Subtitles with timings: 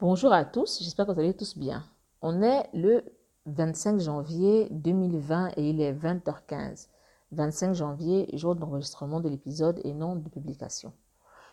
[0.00, 1.84] Bonjour à tous, j'espère que vous allez tous bien.
[2.20, 3.04] On est le
[3.46, 6.88] 25 janvier 2020 et il est 20h15.
[7.30, 10.92] 25 janvier, jour d'enregistrement de l'épisode et non de publication.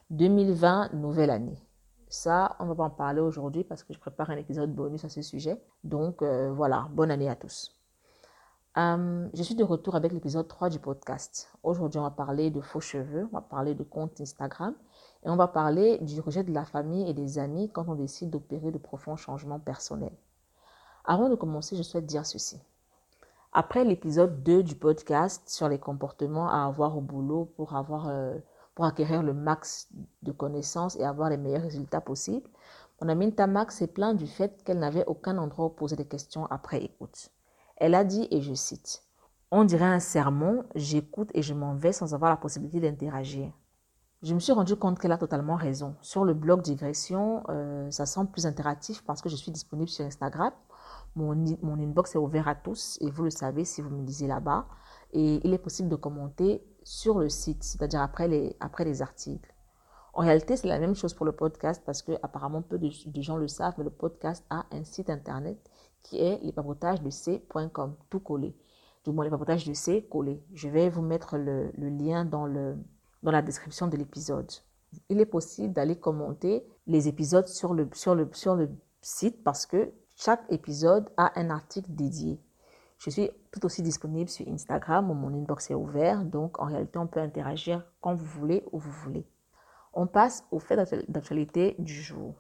[0.10, 1.62] 2020, nouvelle année.
[2.10, 5.10] Ça, on va pas en parler aujourd'hui parce que je prépare un épisode bonus à
[5.10, 5.62] ce sujet.
[5.84, 7.80] Donc euh, voilà, bonne année à tous.
[8.76, 11.54] Euh, je suis de retour avec l'épisode 3 du podcast.
[11.62, 14.74] Aujourd'hui, on va parler de faux cheveux, on va parler de compte Instagram
[15.24, 18.30] et on va parler du rejet de la famille et des amis quand on décide
[18.30, 20.16] d'opérer de profonds changements personnels.
[21.06, 22.60] Avant de commencer, je souhaite dire ceci.
[23.54, 28.38] Après l'épisode 2 du podcast sur les comportements à avoir au boulot pour, avoir, euh,
[28.76, 29.90] pour acquérir le max
[30.24, 32.50] de connaissances et avoir les meilleurs résultats possibles,
[33.02, 36.46] mon amie Tamax s'est plainte du fait qu'elle n'avait aucun endroit où poser des questions
[36.46, 37.30] après écoute.
[37.78, 39.04] Elle a dit, et je cite,
[39.50, 43.52] On dirait un sermon, j'écoute et je m'en vais sans avoir la possibilité d'interagir.
[44.24, 45.96] Je me suis rendu compte qu'elle a totalement raison.
[46.02, 50.06] Sur le blog Digression, euh, ça semble plus interactif parce que je suis disponible sur
[50.06, 50.54] Instagram.
[51.16, 54.68] Mon, inbox est ouvert à tous et vous le savez si vous me lisez là-bas.
[55.14, 59.52] Et il est possible de commenter sur le site, c'est-à-dire après les, articles.
[60.14, 63.38] En réalité, c'est la même chose pour le podcast parce que apparemment peu de, gens
[63.38, 65.58] le savent, mais le podcast a un site internet
[66.04, 68.56] qui est lespapotagesdec.com, tout collé.
[69.04, 70.44] Du moins, les papotages de C collé.
[70.54, 72.78] Je vais vous mettre le lien dans le,
[73.24, 74.52] dans la description de l'épisode.
[75.10, 78.70] Il est possible d'aller commenter les épisodes sur le, sur, le, sur le
[79.02, 82.40] site parce que chaque épisode a un article dédié.
[82.98, 87.00] Je suis tout aussi disponible sur Instagram où mon inbox est ouvert, donc en réalité
[87.00, 89.26] on peut interagir quand vous voulez, où vous voulez.
[89.94, 90.78] On passe au fait
[91.10, 92.36] d'actualité du jour.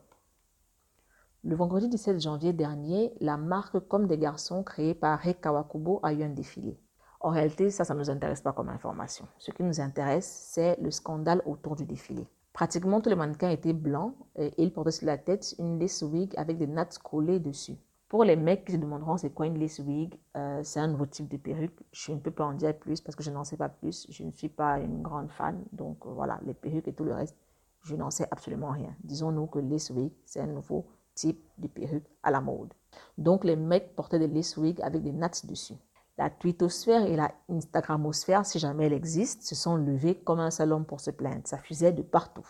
[1.43, 6.13] Le vendredi 17 janvier dernier, la marque Comme des garçons créée par Rek Kawakubo a
[6.13, 6.79] eu un défilé.
[7.23, 9.27] En réalité, ça, ça ne nous intéresse pas comme information.
[9.37, 12.27] Ce qui nous intéresse, c'est le scandale autour du défilé.
[12.51, 16.33] Pratiquement tous les mannequins étaient blancs et ils portaient sur la tête une lace wig
[16.35, 17.77] avec des nattes collées dessus.
[18.09, 21.05] Pour les mecs qui se demanderont c'est quoi une lace wig, euh, c'est un nouveau
[21.05, 21.79] type de perruque.
[21.93, 24.07] Je ne peux pas en dire plus parce que je n'en sais pas plus.
[24.09, 25.63] Je ne suis pas une grande fan.
[25.71, 27.37] Donc euh, voilà, les perruques et tout le reste,
[27.83, 28.95] je n'en sais absolument rien.
[29.03, 32.73] Disons-nous que lace wig, c'est un nouveau type de perruque à la mode.
[33.17, 35.75] Donc les mecs portaient des lace wigs avec des nattes dessus.
[36.17, 40.85] La twittosphère et la instagramosphère, si jamais elle existe, se sont levées comme un homme
[40.85, 41.47] pour se plaindre.
[41.47, 42.47] Ça fusait de partout.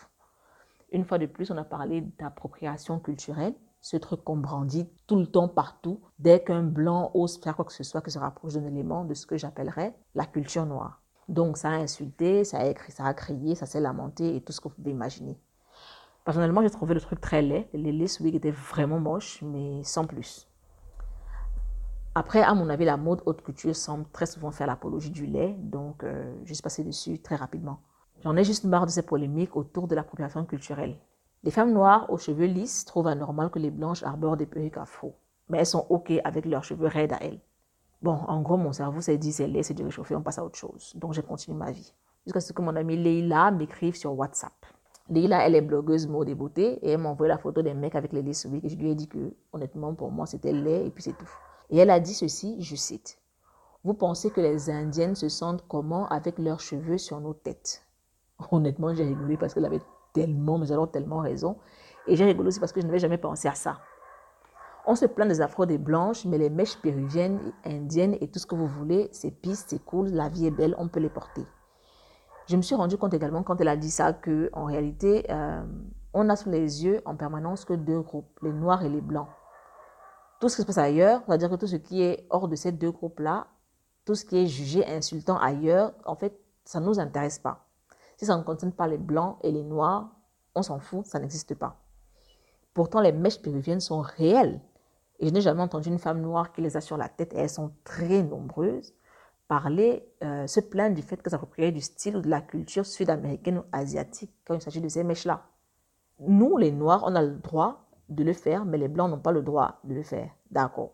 [0.90, 5.26] Une fois de plus, on a parlé d'appropriation culturelle, ce truc qu'on brandit tout le
[5.26, 8.66] temps partout, dès qu'un blanc ose faire quoi que ce soit qui se rapproche d'un
[8.66, 11.02] élément de ce que j'appellerais la culture noire.
[11.28, 14.52] Donc ça a insulté, ça a, écrit, ça a crié, ça s'est lamenté et tout
[14.52, 15.38] ce que vous pouvez imaginer.
[16.24, 17.68] Personnellement, j'ai trouvé le truc très laid.
[17.72, 20.48] Les lace wigs étaient vraiment moches, mais sans plus.
[22.14, 25.56] Après, à mon avis, la mode haute couture semble très souvent faire l'apologie du lait,
[25.58, 27.80] donc euh, je suis passée dessus très rapidement.
[28.22, 30.98] J'en ai juste marre de ces polémiques autour de l'appropriation culturelle.
[31.42, 35.16] Les femmes noires aux cheveux lisses trouvent anormal que les blanches arborent des perruques afro,
[35.48, 37.40] mais elles sont OK avec leurs cheveux raides à elles.
[38.02, 40.44] Bon, en gros, mon cerveau s'est dit c'est laid, c'est du réchauffé, on passe à
[40.44, 40.92] autre chose.
[40.96, 41.94] Donc j'ai continué ma vie.
[42.26, 44.52] Jusqu'à ce que mon amie Leila m'écrive sur WhatsApp.
[45.08, 47.94] Leila, elle est blogueuse mode et beauté et elle m'a envoyé la photo des mecs
[47.94, 50.90] avec les laces et je lui ai dit que, honnêtement, pour moi, c'était laid et
[50.90, 51.30] puis c'est tout.
[51.72, 53.18] Et elle a dit ceci, je cite,
[53.82, 57.82] Vous pensez que les Indiennes se sentent comment avec leurs cheveux sur nos têtes?
[58.50, 59.80] Honnêtement, j'ai rigolé parce qu'elle avait
[60.12, 61.56] tellement, mais alors tellement raison.
[62.06, 63.78] Et j'ai rigolé aussi parce que je n'avais jamais pensé à ça.
[64.86, 68.46] On se plaint des afros des blanches, mais les mèches péruviennes, indiennes et tout ce
[68.46, 71.46] que vous voulez, c'est pisse, c'est cool, la vie est belle, on peut les porter.
[72.48, 75.64] Je me suis rendu compte également quand elle a dit ça que en réalité, euh,
[76.12, 79.28] on a sous les yeux en permanence que deux groupes, les noirs et les blancs
[80.42, 82.72] tout ce qui se passe ailleurs, c'est-à-dire que tout ce qui est hors de ces
[82.72, 83.46] deux groupes-là,
[84.04, 87.68] tout ce qui est jugé insultant ailleurs, en fait, ça ne nous intéresse pas.
[88.16, 90.10] Si ça ne concerne pas les blancs et les noirs,
[90.56, 91.80] on s'en fout, ça n'existe pas.
[92.74, 94.60] Pourtant, les mèches péruviennes sont réelles.
[95.20, 97.36] Et je n'ai jamais entendu une femme noire qui les a sur la tête, et
[97.36, 98.94] elles sont très nombreuses,
[99.46, 103.58] parler, euh, se plaindre du fait qu'elles s'approprient du style ou de la culture sud-américaine
[103.58, 105.44] ou asiatique quand il s'agit de ces mèches-là.
[106.18, 109.32] Nous, les noirs, on a le droit de le faire, mais les Blancs n'ont pas
[109.32, 110.30] le droit de le faire.
[110.50, 110.92] D'accord.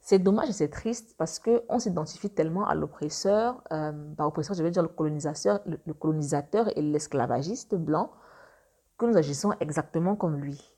[0.00, 4.62] C'est dommage et c'est triste parce qu'on s'identifie tellement à l'oppresseur, euh, par oppresseur, je
[4.62, 8.10] vais dire le colonisateur, le, colonisateur et l'esclavagiste blanc,
[8.98, 10.76] que nous agissons exactement comme lui.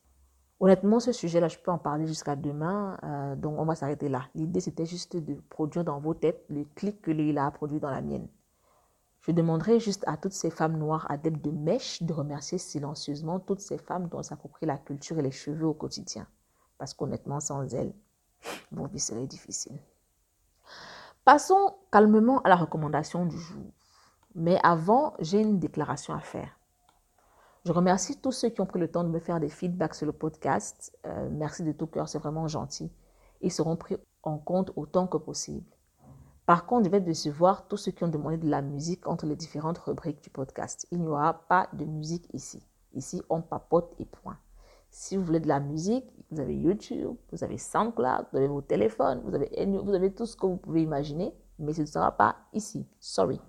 [0.61, 4.23] Honnêtement, ce sujet-là, je peux en parler jusqu'à demain, euh, donc on va s'arrêter là.
[4.37, 7.91] L'idée, c'était juste de produire dans vos têtes le clic que Léla a produit dans
[7.91, 8.29] la mienne.
[9.27, 13.61] Je demanderai juste à toutes ces femmes noires adeptes de mèches de remercier silencieusement toutes
[13.61, 16.29] ces femmes dont s'approprient la culture et les cheveux au quotidien.
[16.79, 17.93] Parce qu'honnêtement, sans elles,
[18.71, 19.77] vos vie serait difficile.
[21.25, 23.65] Passons calmement à la recommandation du jour.
[24.37, 26.61] Mais avant, j'ai une déclaration à faire.
[27.65, 30.07] Je remercie tous ceux qui ont pris le temps de me faire des feedbacks sur
[30.07, 30.97] le podcast.
[31.05, 32.93] Euh, merci de tout cœur, c'est vraiment gentil.
[33.41, 35.76] Ils seront pris en compte autant que possible.
[36.47, 39.35] Par contre, je vais décevoir tous ceux qui ont demandé de la musique entre les
[39.35, 40.87] différentes rubriques du podcast.
[40.93, 42.65] Il n'y aura pas de musique ici.
[42.95, 44.39] Ici, on papote et point.
[44.89, 48.63] Si vous voulez de la musique, vous avez YouTube, vous avez SoundCloud, vous avez vos
[48.63, 52.13] téléphones, vous avez, vous avez tout ce que vous pouvez imaginer, mais ce ne sera
[52.13, 52.87] pas ici.
[53.01, 53.41] Sorry.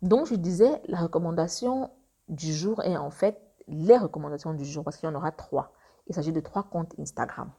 [0.00, 1.90] Donc, je disais, la recommandation
[2.28, 5.72] du jour est en fait les recommandations du jour, parce qu'il y en aura trois.
[6.06, 7.50] Il s'agit de trois comptes Instagram.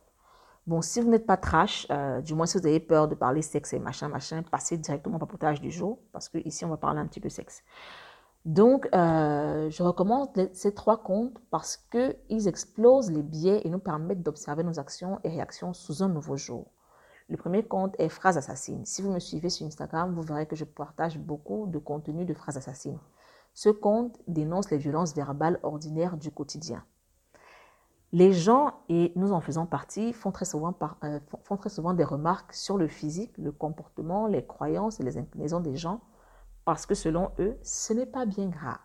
[0.67, 3.43] Bon, si vous n'êtes pas trash, euh, du moins si vous avez peur de parler
[3.43, 6.77] sexe et machin, machin, passez directement au papotage du jour, parce que ici on va
[6.77, 7.63] parler un petit peu sexe.
[8.45, 14.23] Donc, euh, je recommande ces trois comptes parce qu'ils explosent les biais et nous permettent
[14.23, 16.71] d'observer nos actions et réactions sous un nouveau jour.
[17.27, 18.85] Le premier compte est Phrase Assassine.
[18.85, 22.35] Si vous me suivez sur Instagram, vous verrez que je partage beaucoup de contenu de
[22.35, 22.99] Phrases Assassines.
[23.55, 26.83] Ce compte dénonce les violences verbales ordinaires du quotidien.
[28.11, 30.73] Les gens, et nous en faisons partie, font très, souvent
[31.03, 35.17] euh, font très souvent des remarques sur le physique, le comportement, les croyances et les
[35.17, 36.01] inclinaisons des gens,
[36.63, 38.77] parce que selon eux, ce n'est pas bien grave.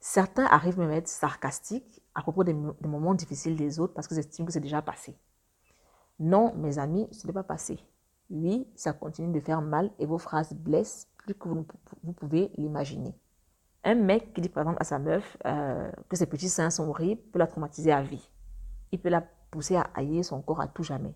[0.00, 4.18] Certains arrivent même à être sarcastiques à propos des, moments difficiles des autres parce qu'ils
[4.18, 5.16] estiment que c'est déjà passé.
[6.18, 7.78] Non, mes amis, ce n'est pas passé.
[8.30, 13.14] Oui, ça continue de faire mal et vos phrases blessent plus que vous pouvez l'imaginer.
[13.84, 16.88] Un mec qui dit par exemple à sa meuf euh, que ses petits seins sont
[16.88, 18.30] horribles peut la traumatiser à vie.
[18.92, 21.14] Il peut la pousser à haïr son corps à tout jamais.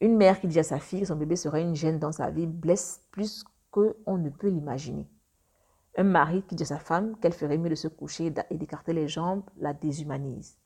[0.00, 2.30] Une mère qui dit à sa fille que son bébé serait une gêne dans sa
[2.30, 5.08] vie blesse plus qu'on ne peut l'imaginer.
[5.96, 8.92] Un mari qui dit à sa femme qu'elle ferait mieux de se coucher et d'écarter
[8.92, 10.58] les jambes la déshumanise.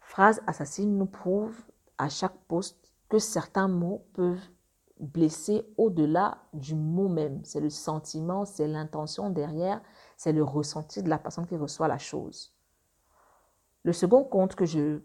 [0.00, 1.56] Phrase assassine nous prouve
[1.96, 4.48] à chaque poste que certains mots peuvent
[4.98, 7.40] blesser au-delà du mot même.
[7.44, 9.80] C'est le sentiment, c'est l'intention derrière,
[10.20, 12.52] c'est le ressenti de la personne qui reçoit la chose.
[13.84, 15.00] Le second compte que je,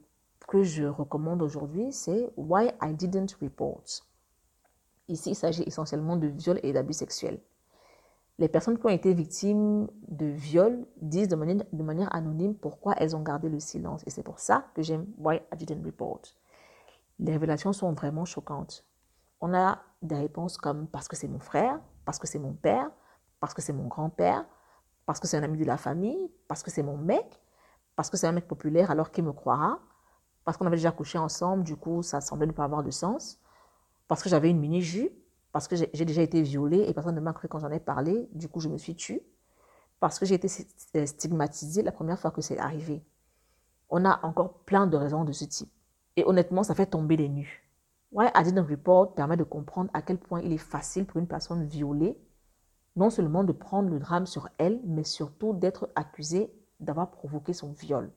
[0.46, 3.86] que je recommande aujourd'hui, c'est Why I Didn't Report.
[5.08, 7.40] Ici, il s'agit essentiellement de viol et d'abus sexuels.
[8.40, 12.94] Les personnes qui ont été victimes de viol disent de manière, de manière anonyme pourquoi
[12.98, 14.04] elles ont gardé le silence.
[14.06, 16.24] Et c'est pour ça que j'aime Why I Didn't Report.
[17.20, 18.86] Les révélations sont vraiment choquantes.
[19.40, 22.92] On a des réponses comme parce que c'est mon frère, parce que c'est mon père,
[23.40, 24.46] parce que c'est mon grand-père,
[25.06, 27.42] parce que c'est un ami de la famille, parce que c'est mon mec,
[27.96, 29.80] parce que c'est un mec populaire alors qu'il me croira,
[30.44, 33.40] parce qu'on avait déjà couché ensemble, du coup ça semblait ne pas avoir de sens,
[34.08, 35.14] parce que j'avais une mini-jupe,
[35.52, 38.28] parce que j'ai déjà été violée et personne ne m'a cru quand j'en ai parlé,
[38.34, 39.22] du coup je me suis tue,
[40.00, 40.48] parce que j'ai été
[40.96, 43.04] euh, stigmatisée la première fois que c'est arrivé.
[43.90, 45.72] On a encore plein de raisons de ce type.
[46.16, 47.30] Et honnêtement, ça fait tomber les.
[48.12, 51.28] Why I Didn't Report permet de comprendre à quel point il est facile pour une
[51.28, 52.18] personne violée
[52.96, 57.72] non seulement de prendre le drame sur elle, mais surtout d'être accusée d'avoir provoqué son
[57.72, 58.12] viol.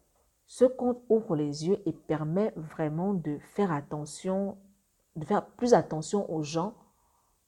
[0.47, 4.57] Ce conte ouvre les yeux et permet vraiment de faire attention,
[5.17, 6.75] de faire plus attention aux gens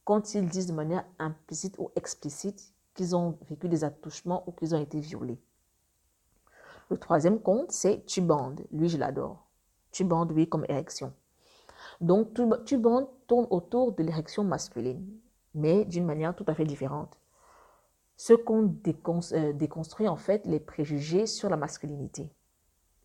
[0.05, 4.75] quand ils disent de manière implicite ou explicite qu'ils ont vécu des attouchements ou qu'ils
[4.75, 5.41] ont été violés.
[6.91, 8.57] Le troisième conte, c'est Tuband.
[8.73, 9.47] Lui, je l'adore.
[9.93, 11.13] Tuband, oui, comme érection.
[12.01, 12.35] Donc,
[12.65, 15.07] Tuband tourne autour de l'érection masculine,
[15.55, 17.20] mais d'une manière tout à fait différente.
[18.23, 18.87] Ce conte
[19.33, 22.31] euh, déconstruit en fait les préjugés sur la masculinité.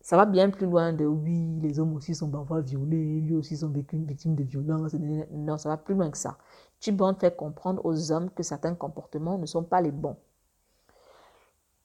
[0.02, 3.56] Ça va bien plus loin de oui, les hommes aussi sont parfois violés, lui aussi
[3.56, 4.92] sont victimes de violences.
[5.30, 6.36] Non, ça va plus loin que ça.
[6.80, 10.18] Tubon fait comprendre aux hommes que certains comportements ne sont pas les bons.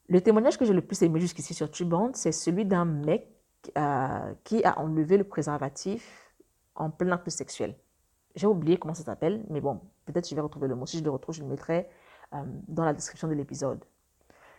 [0.09, 3.29] Le témoignage que j'ai le plus aimé jusqu'ici sur Tubon, c'est celui d'un mec
[3.77, 6.33] euh, qui a enlevé le préservatif
[6.75, 7.77] en plein acte sexuel.
[8.35, 10.85] J'ai oublié comment ça s'appelle, mais bon, peut-être je vais retrouver le mot.
[10.85, 11.87] Si je le retrouve, je le mettrai
[12.33, 13.83] euh, dans la description de l'épisode.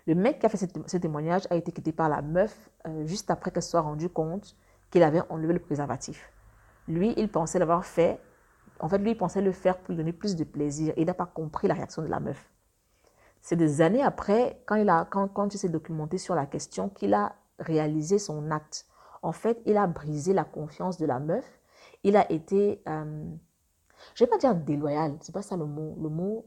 [0.07, 3.31] Le mec qui a fait ce, témoignage a été quitté par la meuf euh, juste
[3.31, 4.57] après qu'elle soit rendue compte
[4.91, 6.33] qu'il avait enlevé le préservatif.
[6.89, 8.21] Lui, il pensait l'avoir fait.
[8.81, 10.93] En fait, lui, il pensait le faire pour lui donner plus de plaisir.
[10.97, 12.51] Il n'a pas compris la réaction de la meuf.
[13.41, 17.15] C'est des années après, quand il, a, quand il s'est documenté sur la question, qu'il
[17.15, 18.87] a réalisé son acte.
[19.23, 21.45] En fait, il a brisé la confiance de la meuf.
[22.03, 23.25] Il a été, euh,
[24.15, 25.97] je ne vais pas dire déloyal, c'est pas ça le mot.
[26.03, 26.45] Le mot,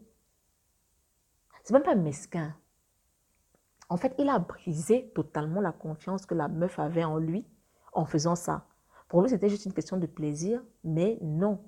[1.65, 2.53] c'est même pas mesquin.
[3.89, 7.43] En fait, il a brisé totalement la confiance que la meuf avait en lui
[7.91, 8.67] en faisant ça.
[9.09, 11.59] Pour lui, c'était juste une question de plaisir, mais non.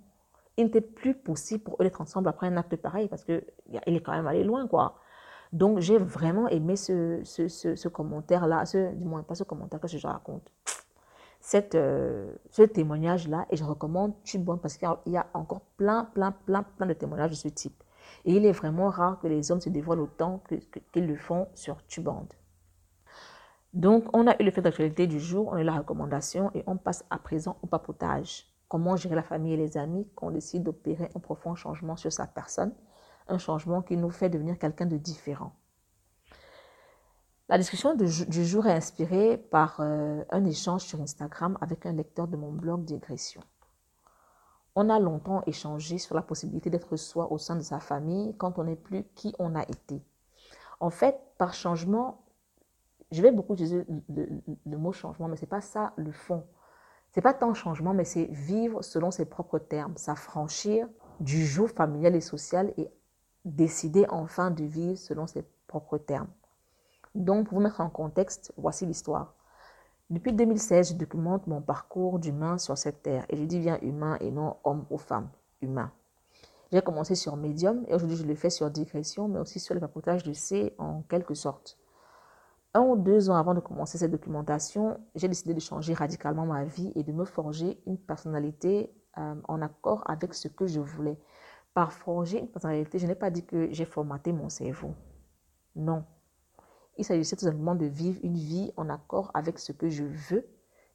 [0.55, 4.01] Il n'était plus possible pour eux d'être ensemble après un acte pareil parce qu'il est
[4.01, 4.99] quand même allé loin, quoi.
[5.51, 10.05] Donc, j'ai vraiment aimé ce, ce, commentaire-là, ce, du moins pas ce commentaire que je
[10.05, 10.51] raconte,
[11.39, 16.31] cette, euh, ce témoignage-là, et je recommande Tubon parce qu'il y a encore plein, plein,
[16.31, 17.83] plein, plein de témoignages de ce type.
[18.27, 20.43] Et il est vraiment rare que les hommes se dévoilent autant
[20.91, 22.27] qu'ils le font sur Tuband.
[23.73, 26.61] Donc, on a eu le fait d'actualité du jour, on a eu la recommandation et
[26.67, 28.45] on passe à présent au papotage.
[28.67, 32.11] Comment gérer la famille et les amis quand on décide d'opérer un profond changement sur
[32.11, 32.73] sa personne,
[33.29, 35.53] un changement qui nous fait devenir quelqu'un de différent?
[37.47, 42.27] La discussion du jour est inspirée par euh, un échange sur Instagram avec un lecteur
[42.27, 43.41] de mon blog Digression.
[44.79, 48.59] On a longtemps échangé sur la possibilité d'être soi au sein de sa famille quand
[48.59, 50.03] on n'est plus qui on a été.
[50.79, 52.21] En fait, par changement,
[53.09, 56.43] je vais beaucoup utiliser le, mot changement, mais ce n'est pas ça le fond.
[57.09, 60.87] Ce n'est pas tant changement, mais c'est vivre selon ses propres termes, s'affranchir
[61.19, 62.87] du jour familial et social et
[63.45, 66.29] décider enfin de vivre selon ses propres termes.
[67.15, 69.33] Donc, pour vous mettre en contexte, voici l'histoire.
[70.09, 73.25] Depuis 2016, je documente mon parcours d'humain sur cette terre.
[73.27, 75.29] Et je dis bien humain et non homme ou femme.
[75.61, 75.91] Humain.
[76.71, 79.81] J'ai commencé sur Medium et aujourd'hui je le fais sur Digression, mais aussi sur le
[79.81, 81.77] papotage de C en quelque sorte.
[82.73, 86.63] Un ou deux ans avant de commencer cette documentation, j'ai décidé de changer radicalement ma
[86.63, 91.19] vie et de me forger une personnalité euh, en accord avec ce que je voulais.
[91.73, 94.93] Par forger une personnalité, je n'ai pas dit que j'ai formaté mon cerveau.
[95.75, 96.05] Non,
[96.97, 100.47] il s'agissait tout simplement de vivre une vie en accord avec ce que je veux,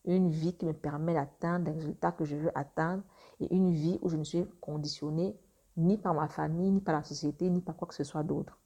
[0.05, 3.03] une vie qui me permet d'atteindre les résultats que je veux atteindre
[3.41, 5.37] et une vie où je ne suis conditionnée
[5.77, 8.59] ni par ma famille, ni par la société, ni par quoi que ce soit d'autre.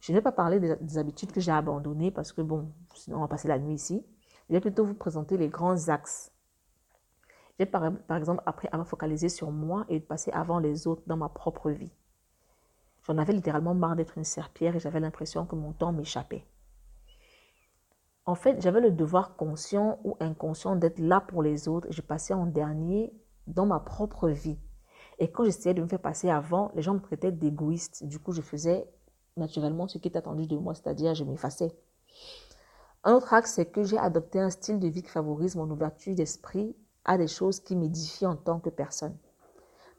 [0.00, 3.20] Je ne vais pas parler des, habitudes que j'ai abandonnées parce que, bon, sinon on
[3.20, 4.04] va passer la nuit ici.
[4.48, 6.32] Je vais plutôt vous présenter les grands axes.
[7.58, 7.84] J'ai par,
[8.16, 11.28] exemple appris à me focaliser sur moi et de passer avant les autres dans ma
[11.28, 11.92] propre vie.
[13.06, 16.46] J'en avais littéralement marre d'être une serpillère et j'avais l'impression que mon temps m'échappait.
[18.24, 22.34] En fait, j'avais le devoir conscient ou inconscient d'être là pour les autres je passais
[22.34, 23.12] en dernier
[23.48, 24.58] dans ma propre vie.
[25.18, 28.04] Et quand j'essayais de me faire passer avant, les gens me traitaient d'égoïste.
[28.06, 28.88] Du coup, je faisais
[29.36, 31.76] naturellement ce qui était attendu de moi, c'est-à-dire je m'effaçais.
[33.04, 36.14] Un autre axe, c'est que j'ai adopté un style de vie qui favorise mon ouverture
[36.14, 39.16] d'esprit à des choses qui m'édifient en tant que personne.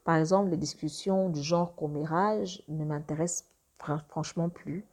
[0.04, 3.50] Par exemple, les discussions du genre commérage ne m'intéressent
[4.08, 4.86] franchement plus.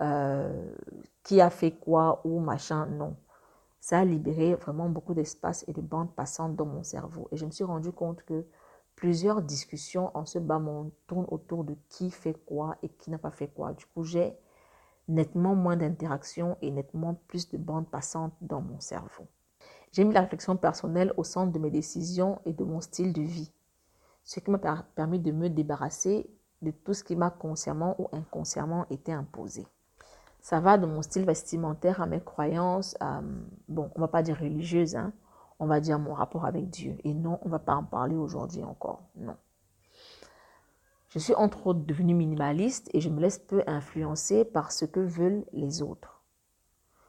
[0.00, 0.74] Euh,
[1.22, 3.14] qui a fait quoi ou machin, non.
[3.80, 7.28] Ça a libéré vraiment beaucoup d'espace et de bandes passantes dans mon cerveau.
[7.30, 8.44] Et je me suis rendu compte que
[8.96, 13.18] plusieurs discussions en ce bas monde tournent autour de qui fait quoi et qui n'a
[13.18, 13.72] pas fait quoi.
[13.74, 14.34] Du coup, j'ai
[15.08, 19.26] nettement moins d'interactions et nettement plus de bandes passantes dans mon cerveau.
[19.92, 23.22] J'ai mis la réflexion personnelle au centre de mes décisions et de mon style de
[23.22, 23.52] vie
[24.24, 24.58] ce qui m'a
[24.94, 26.30] permis de me débarrasser
[26.62, 29.66] de tout ce qui m'a consciemment ou inconsciemment été imposé.
[30.40, 32.96] Ça va de mon style vestimentaire à mes croyances,
[33.68, 35.12] bon, on va pas dire religieuse, hein,
[35.58, 36.96] on va dire mon rapport avec Dieu.
[37.04, 39.36] Et non, on va pas en parler aujourd'hui encore, non.
[41.08, 45.00] Je suis entre autres devenue minimaliste et je me laisse peu influencer par ce que
[45.00, 46.22] veulent les autres.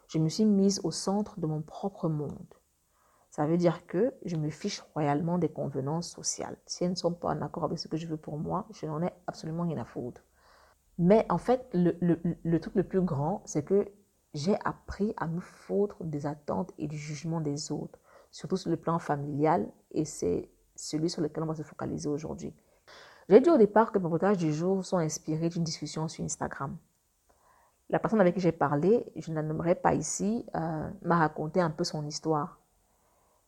[0.09, 2.53] Je me suis mise au centre de mon propre monde.
[3.33, 6.55] Ça veut dire que je me fiche royalement des convenances sociales.
[6.67, 8.85] Si elles ne sont pas en accord avec ce que je veux pour moi, je
[8.85, 10.21] n'en ai absolument rien à foutre.
[10.99, 11.97] Mais en fait, le,
[12.43, 13.87] le, truc le plus grand, c'est que
[14.35, 17.97] j'ai appris à me foutre des attentes et du jugement des autres,
[18.29, 22.53] surtout sur le plan familial, et c'est celui sur lequel on va se focaliser aujourd'hui.
[23.29, 26.77] J'ai dit au départ que mes reportages du jour sont inspirés d'une discussion sur Instagram.
[27.89, 31.61] La personne avec qui j'ai parlé, je ne la nommerai pas ici, euh, m'a raconté
[31.61, 32.59] un peu son histoire.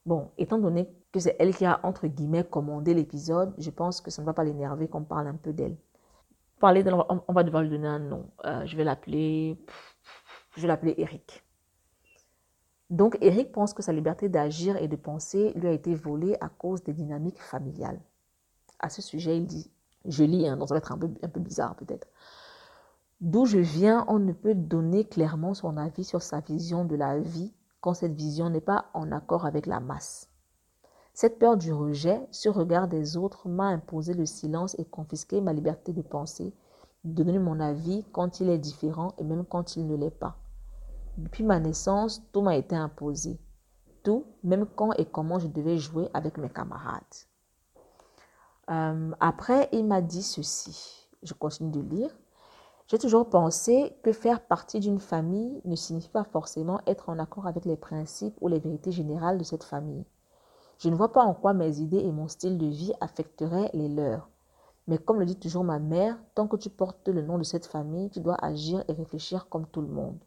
[0.06, 4.12] Bon, étant donné que c'est elle qui a, entre guillemets, commandé l'épisode, je pense que
[4.12, 5.76] ça ne va pas l'énerver qu'on parle un peu d'elle.
[6.60, 6.84] Parler
[7.28, 8.30] on va devoir lui donner un nom.
[8.46, 9.58] Euh, je vais l'appeler,
[10.56, 11.44] je vais l'appeler Eric.
[12.90, 16.50] Donc, Eric pense que sa liberté d'agir et de penser lui a été volée à
[16.50, 18.00] cause des dynamiques familiales.
[18.80, 19.72] À ce sujet, il dit,
[20.06, 22.08] je lis, hein, donc ça va être un peu, un peu bizarre peut-être.
[23.22, 27.18] D'où je viens, on ne peut donner clairement son avis sur sa vision de la
[27.20, 27.54] vie
[27.86, 30.32] quand cette vision n'est pas en accord avec la masse.
[31.13, 35.54] Cette peur du rejet, ce regard des autres m'a imposé le silence et confisqué ma
[35.54, 36.51] liberté de penser,
[37.04, 40.36] de donner mon avis quand il est différent et même quand il ne l'est pas.
[41.20, 43.39] Depuis ma naissance, tout m'a été imposé.
[44.01, 47.04] Tout, même quand et comment je devais jouer avec mes camarades.
[48.72, 51.08] Euh, après, il m'a dit ceci.
[51.22, 52.10] Je continue de lire.
[52.88, 57.48] J'ai toujours pensé que faire partie d'une famille ne signifie pas forcément être en accord
[57.48, 60.06] avec les principes ou les vérités générales de cette famille.
[60.77, 63.89] Je ne vois pas en quoi mes idées et mon style de vie affecteraient les
[63.89, 64.30] leurs.
[64.88, 67.65] Mais comme le dit toujours ma mère, tant que tu portes le nom de cette
[67.65, 70.20] famille, tu dois agir et réfléchir comme tout le monde.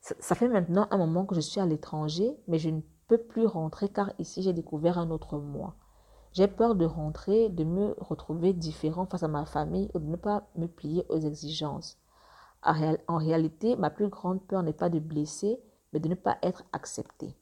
[0.00, 3.46] Ça, fait maintenant un moment que je suis à l'étranger, mais je ne peux plus
[3.46, 5.76] rentrer car ici j'ai découvert un autre moi.
[6.32, 10.16] J'ai peur de rentrer, de me retrouver différent face à ma famille ou de ne
[10.16, 11.98] pas me plier aux exigences.
[12.62, 15.60] En réalité, ma plus grande peur n'est pas de blesser,
[15.92, 17.36] mais de ne pas être accepté.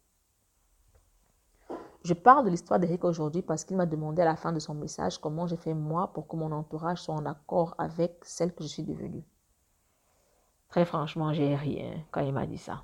[2.03, 4.75] Je parle de l'histoire d'Eric aujourd'hui parce qu'il m'a demandé à la fin de son
[4.75, 8.65] message comment j'ai fait moi pour que mon entourage soit en accord avec celle que
[8.65, 9.23] je suis devenue.
[10.71, 12.83] Très franchement, j'ai ri hein, quand il m'a dit ça.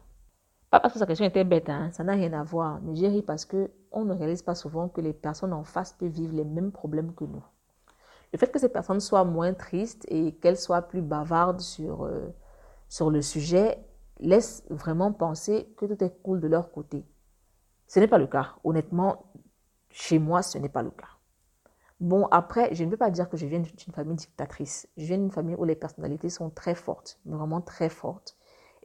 [0.76, 3.08] Pas parce que sa question était bête, hein, ça n'a rien à voir, mais j'ai
[3.08, 6.36] ri parce que on ne réalise pas souvent que les personnes en face peuvent vivre
[6.36, 7.42] les mêmes problèmes que nous.
[8.30, 12.26] Le fait que ces personnes soient moins tristes et qu'elles soient plus bavardes sur, euh,
[12.90, 13.78] sur le sujet
[14.20, 17.06] laisse vraiment penser que tout est cool de leur côté.
[17.86, 18.56] Ce n'est pas le cas.
[18.62, 19.32] Honnêtement,
[19.88, 21.08] chez moi, ce n'est pas le cas.
[22.00, 24.86] Bon, après, je ne veux pas dire que je viens d'une famille dictatrice.
[24.98, 28.35] Je viens d'une famille où les personnalités sont très fortes, vraiment très fortes.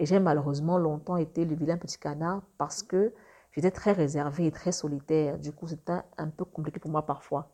[0.02, 3.14] Et j'ai malheureusement longtemps été le vilain petit canard parce que
[3.52, 5.38] j'étais très réservée et très solitaire.
[5.38, 7.52] Du coup, c'était un peu compliqué pour moi parfois.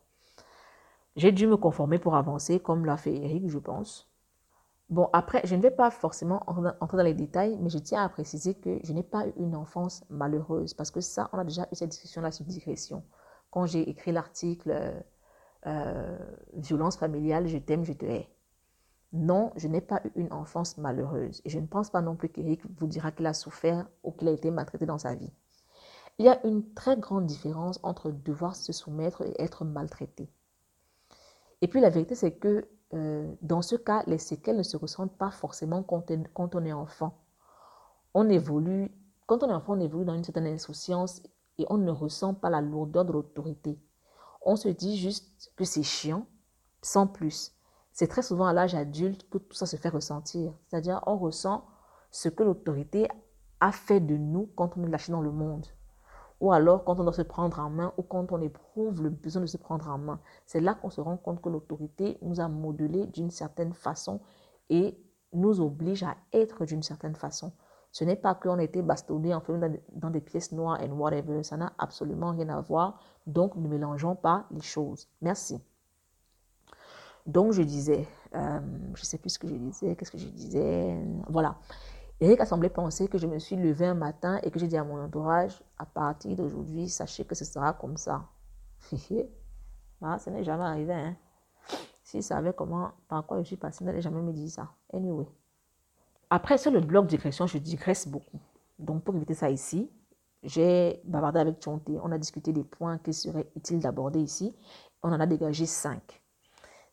[1.17, 4.09] J'ai dû me conformer pour avancer, comme l'a fait Eric, je pense.
[4.89, 6.41] Bon, après, je ne vais pas forcément
[6.79, 9.53] entrer dans les détails, mais je tiens à préciser que je n'ai pas eu une
[9.53, 13.03] enfance malheureuse, parce que ça, on a déjà eu cette discussion-là sur digression.
[13.51, 15.01] Quand j'ai écrit l'article euh,
[15.65, 16.17] euh,
[16.53, 18.29] Violence familiale, je t'aime, je te hais.
[19.13, 21.41] Non, je n'ai pas eu une enfance malheureuse.
[21.45, 24.27] Et je ne pense pas non plus qu'Éric vous dira qu'il a souffert ou qu'il
[24.27, 25.31] a été maltraité dans sa vie.
[26.19, 30.29] Il y a une très grande différence entre devoir se soumettre et être maltraité.
[31.61, 35.17] Et puis la vérité, c'est que euh, dans ce cas, les séquelles ne se ressentent
[35.17, 37.17] pas forcément quand, on est enfant.
[38.13, 38.91] On évolue,
[39.25, 41.21] quand on est enfant, on évolue dans une certaine insouciance
[41.57, 43.79] et on ne ressent pas la lourdeur de l'autorité.
[44.41, 46.25] On se dit juste que c'est chiant,
[46.81, 47.56] sans plus.
[47.97, 50.53] C'est très souvent à l'âge adulte que tout ça se fait ressentir.
[50.67, 51.65] C'est-à-dire, on ressent
[52.11, 53.07] ce que l'autorité
[53.59, 55.65] a fait de nous quand on est lâché dans le monde
[56.39, 59.41] ou alors quand on doit se prendre en main ou quand on éprouve le besoin
[59.41, 60.19] de se prendre en main.
[60.45, 64.21] C'est là qu'on se rend compte que l'autorité nous a modelés d'une certaine façon
[64.69, 64.95] et
[65.33, 67.51] nous oblige à être d'une certaine façon.
[67.91, 71.41] Ce n'est pas qu'on a été bastonné en faisant dans des pièces noires et whatever.
[71.41, 72.99] Ça n'a absolument rien à voir.
[73.25, 75.07] Donc, ne mélangeons pas les choses.
[75.19, 75.59] Merci.
[77.27, 78.59] Donc, je disais, euh,
[78.95, 80.97] je ne sais plus ce que je disais, qu'est-ce que je disais.
[81.27, 81.57] Voilà.
[82.19, 84.77] Eric a semblé penser que je me suis levée un matin et que j'ai dit
[84.77, 88.25] à mon entourage, à partir d'aujourd'hui, sachez que ce sera comme ça.
[90.01, 90.93] ah, ce n'est jamais arrivé.
[90.93, 91.15] Hein?
[92.01, 94.69] S'il savait comment, par quoi je suis passée, il n'allait jamais me dire ça.
[94.93, 95.27] Anyway.
[96.29, 98.39] Après, sur le blog digression, je digresse beaucoup.
[98.79, 99.91] Donc, pour éviter ça ici,
[100.43, 101.99] j'ai bavardé avec Chonté.
[102.01, 104.55] On a discuté des points qui seraient utiles d'aborder ici.
[105.03, 106.21] On en a dégagé cinq.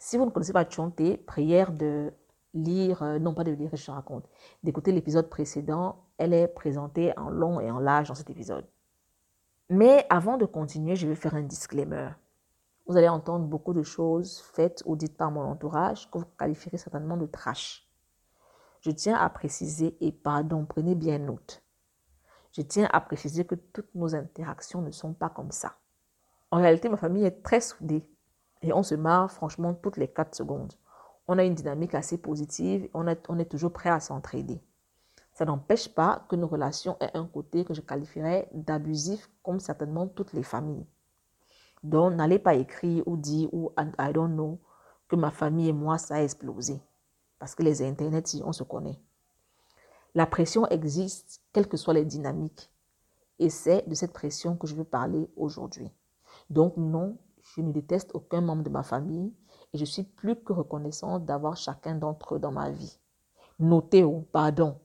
[0.04, 2.12] Si vous ne connaissez pas Chonté, prière de
[2.52, 4.28] lire, euh, non pas de lire, je raconte,
[4.62, 6.04] d'écouter l'épisode précédent.
[6.18, 8.66] Elle est présentée en long et en large dans cet épisode.
[9.70, 12.10] Mais avant de continuer, je vais faire un disclaimer.
[12.86, 16.76] Vous allez entendre beaucoup de choses faites ou dites par mon entourage que vous qualifierez
[16.76, 17.88] certainement de trash.
[18.82, 21.62] Je tiens à préciser, et pardon, prenez bien note.
[22.52, 25.78] Je tiens à préciser que toutes nos interactions ne sont pas comme ça.
[26.50, 28.06] En réalité, ma famille est très soudée
[28.64, 30.72] et on se marre franchement toutes les 4 secondes
[31.26, 34.60] on a une dynamique assez positive, on, on est toujours prêt à s'entraider.
[35.32, 40.06] Ça n'empêche pas que nos relations aient un côté que je qualifierais d'abusif, comme certainement
[40.06, 40.86] toutes les familles.
[41.82, 44.60] Donc, n'allez pas écrire ou dire ou I don't know
[45.08, 46.80] que ma famille et moi, ça a explosé.
[47.38, 48.98] Parce que les internets, on se connaît.
[50.14, 52.70] La pression existe, quelles que soient les dynamiques.
[53.38, 55.90] Et c'est de cette pression que je veux parler aujourd'hui.
[56.48, 57.18] Donc, non,
[57.54, 59.32] je ne déteste aucun membre de ma famille
[59.72, 62.98] et je suis plus que reconnaissante d'avoir chacun d'entre eux dans ma vie.
[63.58, 64.78] Notez, oh, pardon.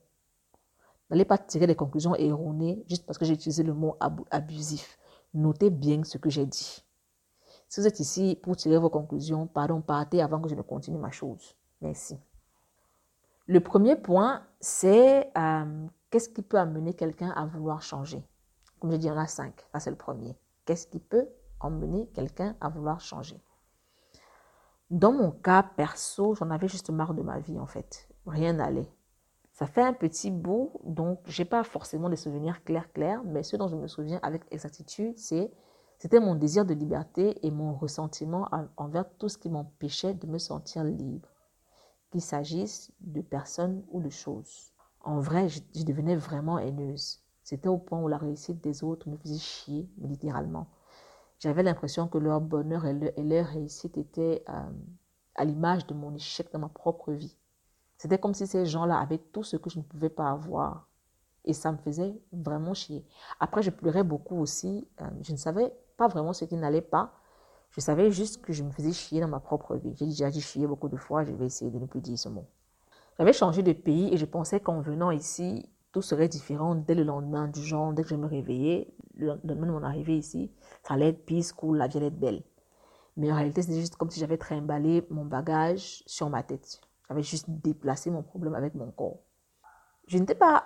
[1.10, 3.98] N'allez pas tirer des conclusions erronées juste parce que j'ai utilisé le mot
[4.30, 5.00] abusif.
[5.34, 6.84] Notez bien ce que j'ai dit.
[7.68, 10.98] Si vous êtes ici pour tirer vos conclusions, pardon, partez avant que je ne continue
[10.98, 11.56] ma chose.
[11.82, 12.18] Merci.
[13.48, 18.24] Le premier point, c'est euh, qu'est-ce qui peut amener quelqu'un à vouloir changer?
[18.80, 19.66] Comme je dis, il y en a cinq.
[19.72, 20.38] Ça, c'est le premier.
[20.66, 21.28] Qu'est-ce qui peut
[21.60, 23.42] amener quelqu'un à vouloir changer
[24.90, 28.10] dans mon cas perso, j'en avais juste marre de ma vie en fait.
[28.26, 28.92] Rien n'allait.
[29.52, 33.58] Ça fait un petit bout, donc j'ai pas forcément des souvenirs clairs clairs, mais ce
[33.58, 35.52] dont je me souviens avec exactitude, c'est
[35.98, 40.38] c'était mon désir de liberté et mon ressentiment envers tout ce qui m'empêchait de me
[40.38, 41.28] sentir libre,
[42.10, 44.72] qu'il s'agisse de personnes ou de choses.
[45.02, 47.22] En vrai, je, je devenais vraiment haineuse.
[47.44, 50.68] C'était au point où la réussite des autres me faisait chier, littéralement.
[51.40, 54.70] J'avais l'impression que leur bonheur et leur, réussite étaient euh,
[55.36, 57.36] à l'image de mon échec dans ma propre vie.
[57.98, 60.88] C'était comme si ces gens-là avaient tout ce que je ne pouvais pas avoir.
[61.46, 63.06] Et ça me faisait vraiment chier.
[63.40, 64.88] Après, je pleurais beaucoup aussi.
[65.02, 67.14] Euh, je ne savais pas vraiment ce qui n'allait pas.
[67.72, 69.94] Je savais juste que je me faisais chier dans ma propre vie.
[69.96, 71.24] J'ai déjà dit chier beaucoup de fois.
[71.24, 72.46] Je vais essayer de ne plus dire ce mot.
[73.18, 77.04] J'avais changé de pays et je pensais qu'en venant ici, tout serait différent dès le
[77.04, 80.52] lendemain, du genre, dès que je me réveillais, le lendemain de mon arrivée ici,
[80.84, 82.44] ça allait être peace, cool, la vie allait être belle.
[83.18, 86.80] Mais en réalité, c'était juste comme si j'avais trimballé mon bagage sur ma tête.
[87.08, 89.20] J'avais juste déplacé mon problème avec mon corps.
[90.08, 90.64] Je n'étais pas,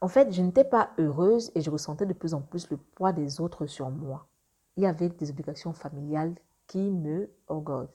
[0.00, 3.12] en fait, je n'étais pas heureuse et je ressentais de plus en plus le poids
[3.12, 4.26] des autres sur moi.
[4.76, 6.34] Il y avait des obligations familiales
[6.66, 7.88] qui me, God,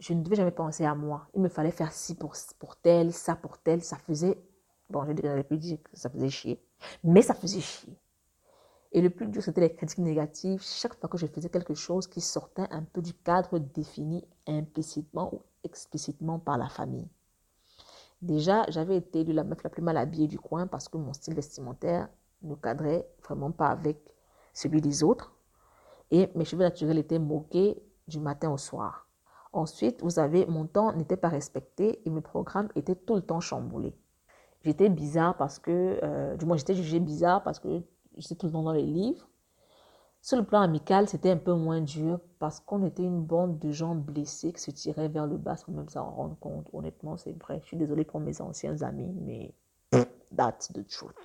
[0.00, 1.28] je ne devais jamais penser à moi.
[1.34, 3.82] Il me fallait faire ci pour, pour tel, ça pour tel.
[3.82, 4.38] Ça faisait,
[4.90, 6.62] bon, je ne plus dire que ça faisait chier,
[7.04, 7.96] mais ça faisait chier.
[8.92, 10.62] Et le plus dur, c'était les critiques négatives.
[10.62, 15.32] Chaque fois que je faisais quelque chose qui sortait un peu du cadre défini implicitement
[15.32, 17.08] ou explicitement par la famille.
[18.20, 21.12] Déjà, j'avais été de la meuf la plus mal habillée du coin parce que mon
[21.12, 22.08] style vestimentaire
[22.42, 23.98] ne cadrait vraiment pas avec
[24.52, 25.32] celui des autres.
[26.10, 29.06] Et mes cheveux naturels étaient moqués du matin au soir.
[29.52, 33.40] Ensuite, vous savez, mon temps n'était pas respecté et mes programmes étaient tout le temps
[33.40, 33.96] chamboulés.
[34.62, 37.82] J'étais bizarre parce que, euh, du moins j'étais jugée bizarre parce que
[38.16, 39.28] j'étais tout le temps dans les livres.
[40.22, 43.70] Sur le plan amical, c'était un peu moins dur parce qu'on était une bande de
[43.70, 46.68] gens blessés qui se tiraient vers le bas sans même s'en rendre compte.
[46.74, 47.60] Honnêtement, c'est vrai.
[47.62, 49.54] Je suis désolée pour mes anciens amis, mais
[50.36, 51.16] that's the truth.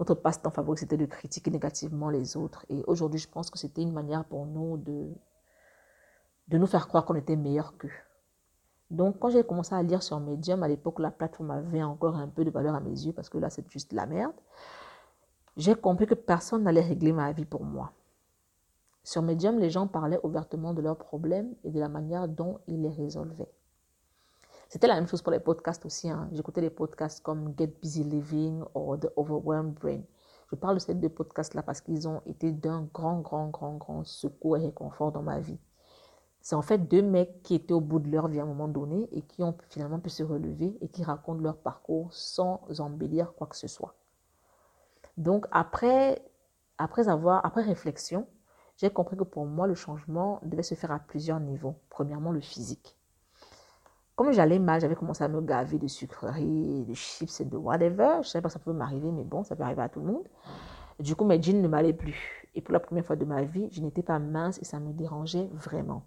[0.00, 2.66] Notre passe-temps favori, c'était de critiquer négativement les autres.
[2.68, 5.12] Et aujourd'hui, je pense que c'était une manière pour nous de
[6.48, 7.92] de nous faire croire qu'on était meilleur qu'eux.
[8.90, 12.28] Donc, quand j'ai commencé à lire sur Medium, à l'époque, la plateforme avait encore un
[12.28, 14.32] peu de valeur à mes yeux parce que là, c'est juste la merde.
[15.56, 17.92] J'ai compris que personne n'allait régler ma vie pour moi.
[19.04, 22.80] Sur Medium, les gens parlaient ouvertement de leurs problèmes et de la manière dont ils
[22.80, 23.50] les résolvaient.
[24.68, 26.10] C'était la même chose pour les podcasts aussi.
[26.10, 26.28] Hein.
[26.32, 30.02] J'écoutais des podcasts comme Get Busy Living ou The Overwhelmed Brain.
[30.50, 34.04] Je parle de ces deux podcasts-là parce qu'ils ont été d'un grand, grand, grand, grand
[34.04, 35.58] secours et réconfort dans ma vie.
[36.48, 38.68] C'est en fait deux mecs qui étaient au bout de leur vie à un moment
[38.68, 43.34] donné et qui ont finalement pu se relever et qui racontent leur parcours sans embellir
[43.34, 43.94] quoi que ce soit.
[45.18, 46.24] Donc après,
[46.78, 48.26] après avoir, après réflexion,
[48.78, 51.74] j'ai compris que pour moi, le changement devait se faire à plusieurs niveaux.
[51.90, 52.96] Premièrement, le physique.
[54.16, 58.08] Comme j'allais mal, j'avais commencé à me gaver de sucreries, de chips et de whatever.
[58.12, 60.00] Je ne savais pas que ça pouvait m'arriver, mais bon, ça peut arriver à tout
[60.00, 60.26] le monde.
[60.98, 62.48] Du coup, mes jeans ne m'allaient plus.
[62.54, 64.94] Et pour la première fois de ma vie, je n'étais pas mince et ça me
[64.94, 66.06] dérangeait vraiment.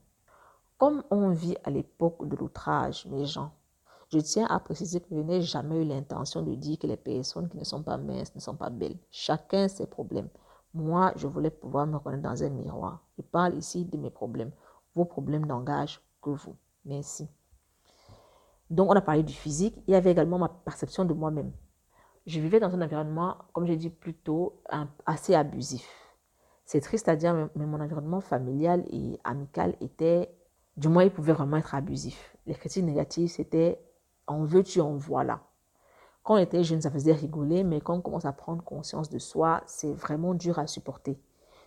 [0.82, 3.52] Comme on vit à l'époque de l'outrage, mes gens,
[4.12, 7.48] je tiens à préciser que je n'ai jamais eu l'intention de dire que les personnes
[7.50, 8.98] qui ne sont pas minces ne sont pas belles.
[9.12, 10.28] Chacun ses problèmes.
[10.74, 13.06] Moi, je voulais pouvoir me reconnaître dans un miroir.
[13.16, 14.50] Je parle ici de mes problèmes.
[14.96, 16.56] Vos problèmes n'engagent que vous.
[16.84, 17.30] Merci.
[18.72, 19.76] Donc, on a parlé du physique.
[19.86, 21.52] Il y avait également ma perception de moi-même.
[22.26, 24.64] Je vivais dans un environnement, comme j'ai dit plus tôt,
[25.06, 25.88] assez abusif.
[26.66, 30.36] C'est triste à dire, mais mon environnement familial et amical était
[30.78, 32.36] du moins, il pouvait vraiment être abusif.
[32.46, 33.80] Les critiques négatives, c'était
[34.28, 35.42] en veux-tu, en voilà.
[36.24, 39.20] Quand on était jeune, ça faisait rigoler, mais quand on commence à prendre conscience de
[39.20, 41.20] soi, c'est vraiment dur à supporter.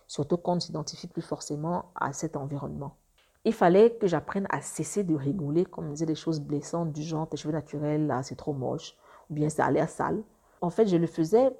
[0.07, 2.95] Surtout quand on ne s'identifie plus forcément à cet environnement.
[3.43, 7.03] Il fallait que j'apprenne à cesser de rigoler quand on disait des choses blessantes du
[7.03, 8.95] genre tes cheveux naturels, là, c'est trop moche,
[9.29, 10.23] ou bien ça a l'air sale.
[10.61, 11.51] En fait, je le faisais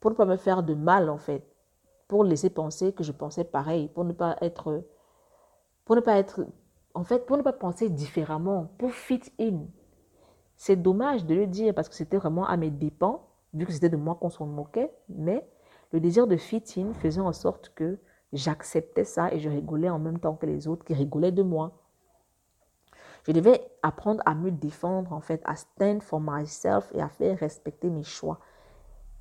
[0.00, 1.46] pour ne pas me faire de mal, en fait.
[2.08, 4.84] Pour laisser penser que je pensais pareil, pour ne pas être,
[5.84, 6.46] pour ne pas être
[6.96, 9.66] en fait, pour ne pas penser différemment, pour fit in.
[10.56, 13.90] C'est dommage de le dire parce que c'était vraiment à mes dépens, vu que c'était
[13.90, 15.46] de moi qu'on s'en moquait, mais
[15.92, 17.98] le désir de fit in faisait en sorte que
[18.32, 21.72] j'acceptais ça et je rigolais en même temps que les autres qui rigolaient de moi.
[23.26, 27.38] Je devais apprendre à me défendre, en fait, à stand for myself et à faire
[27.38, 28.40] respecter mes choix.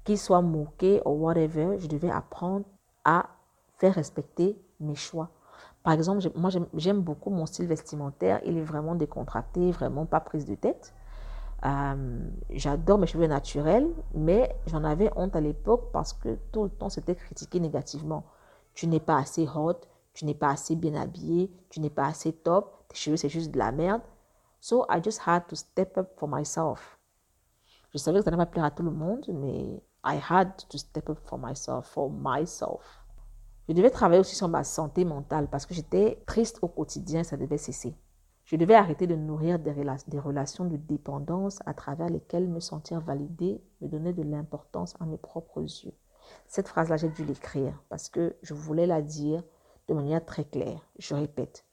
[0.06, 2.66] Qu'ils soient moqués ou whatever, je devais apprendre
[3.04, 3.32] à
[3.80, 5.30] faire respecter mes choix.
[5.86, 8.42] Par exemple, moi, j'aime beaucoup mon style vestimentaire.
[8.44, 10.96] Il est vraiment décontracté, vraiment pas prise de tête.
[11.64, 16.72] Euh, j'adore mes cheveux naturels, mais j'en avais honte à l'époque parce que tout le
[16.72, 18.26] temps, c'était critiqué négativement.
[18.74, 19.80] Tu n'es pas assez hot,
[20.16, 23.52] tu n'es pas assez bien habillé, tu n'es pas assez top, tes cheveux, c'est juste
[23.52, 24.02] de la merde.
[24.60, 26.98] So, I just had to step up for myself.
[27.94, 30.80] Je savais que ça n'allait pas plaire à tout le monde, mais I had to
[30.80, 33.05] step up for myself, for myself.
[33.68, 37.36] Je devais travailler aussi sur ma santé mentale parce que j'étais triste au quotidien, ça
[37.36, 37.96] devait cesser.
[38.44, 39.72] Je devais arrêter de nourrir des,
[40.20, 45.18] relations de dépendance à travers lesquelles me sentir validée me donnait de l'importance à mes
[45.18, 45.94] propres yeux.
[46.48, 49.42] Cette phrase-là, j'ai dû l'écrire parce que je voulais la dire
[49.88, 50.88] de manière très claire.
[51.00, 51.66] Je répète,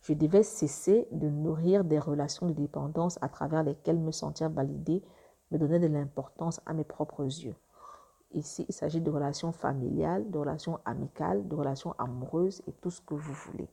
[0.00, 5.04] je devais cesser de nourrir des relations de dépendance à travers lesquelles me sentir validée
[5.52, 7.54] me donnait de l'importance à mes propres yeux.
[8.34, 13.00] Ici, il s'agit de relations familiales, de relations amicales, de relations amoureuses et tout ce
[13.00, 13.68] que vous voulez.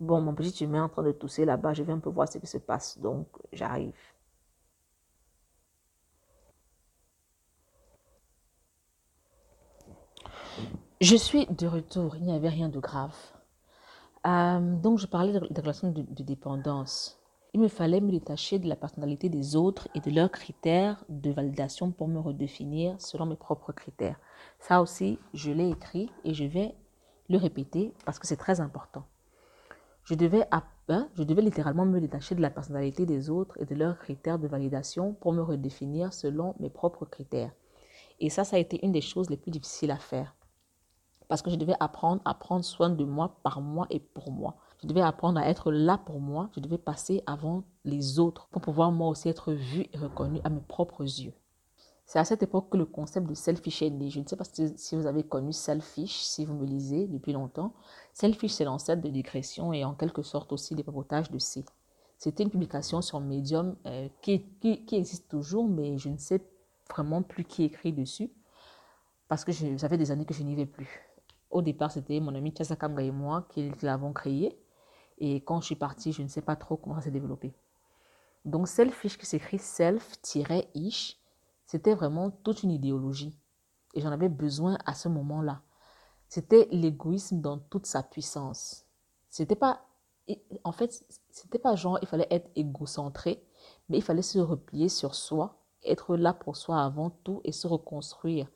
[0.00, 2.28] Bon, mon petit humain est en train de tousser là-bas, je vais un peu voir
[2.28, 3.94] ce qui se passe, donc j'arrive.
[11.00, 13.14] Je suis de retour, il n'y avait rien de grave.
[14.26, 17.23] Euh, donc, je parlais de, relations de dépendance.
[17.54, 21.30] Il me fallait me détacher de la personnalité des autres et de leurs critères de
[21.30, 24.18] validation pour me redéfinir selon mes propres critères.
[24.58, 26.74] Ça aussi, je l'ai écrit et je vais
[27.28, 29.04] le répéter parce que c'est très important.
[30.02, 30.46] Je devais,
[30.88, 34.40] hein, je devais littéralement me détacher de la personnalité des autres et de leurs critères
[34.40, 37.52] de validation pour me redéfinir selon mes propres critères.
[38.18, 40.34] Et ça, ça a été une des choses les plus difficiles à faire
[41.28, 44.56] parce que je devais apprendre à prendre soin de moi par moi et pour moi.
[44.84, 46.50] Je devais apprendre à être là pour moi.
[46.54, 50.50] Je devais passer avant les autres pour pouvoir moi aussi être vu et reconnu à
[50.50, 51.32] mes propres yeux.
[52.04, 54.10] C'est à cette époque que le concept de selfish est né.
[54.10, 57.72] Je ne sais pas si vous avez connu selfish, si vous me lisez depuis longtemps.
[58.12, 61.64] Selfish, c'est l'ancêtre de digression et en quelque sorte aussi des papotages de C.
[62.18, 64.44] C'était une publication sur Medium euh, qui,
[64.92, 66.42] existe toujours, mais je ne sais
[66.90, 68.30] vraiment plus qui écrit dessus
[69.28, 71.00] parce que ça fait des années que je n'y vais plus.
[71.50, 74.58] Au départ, c'était mon ami Kamga et moi qui l'avons créé.
[75.18, 77.54] Et quand je suis partie, je ne sais pas trop comment ça s'est développé.
[78.44, 81.18] Donc, selfish qui s'écrit self-ish,
[81.66, 83.38] c'était vraiment toute une idéologie.
[83.94, 85.62] Et j'en avais besoin à ce moment-là.
[86.28, 88.84] C'était l'égoïsme dans toute sa puissance.
[89.30, 89.86] C'était pas,
[90.64, 93.42] en fait, c'était pas genre, il fallait être égocentré,
[93.88, 97.66] mais il fallait se replier sur soi, être là pour soi avant tout et se
[97.66, 98.48] reconstruire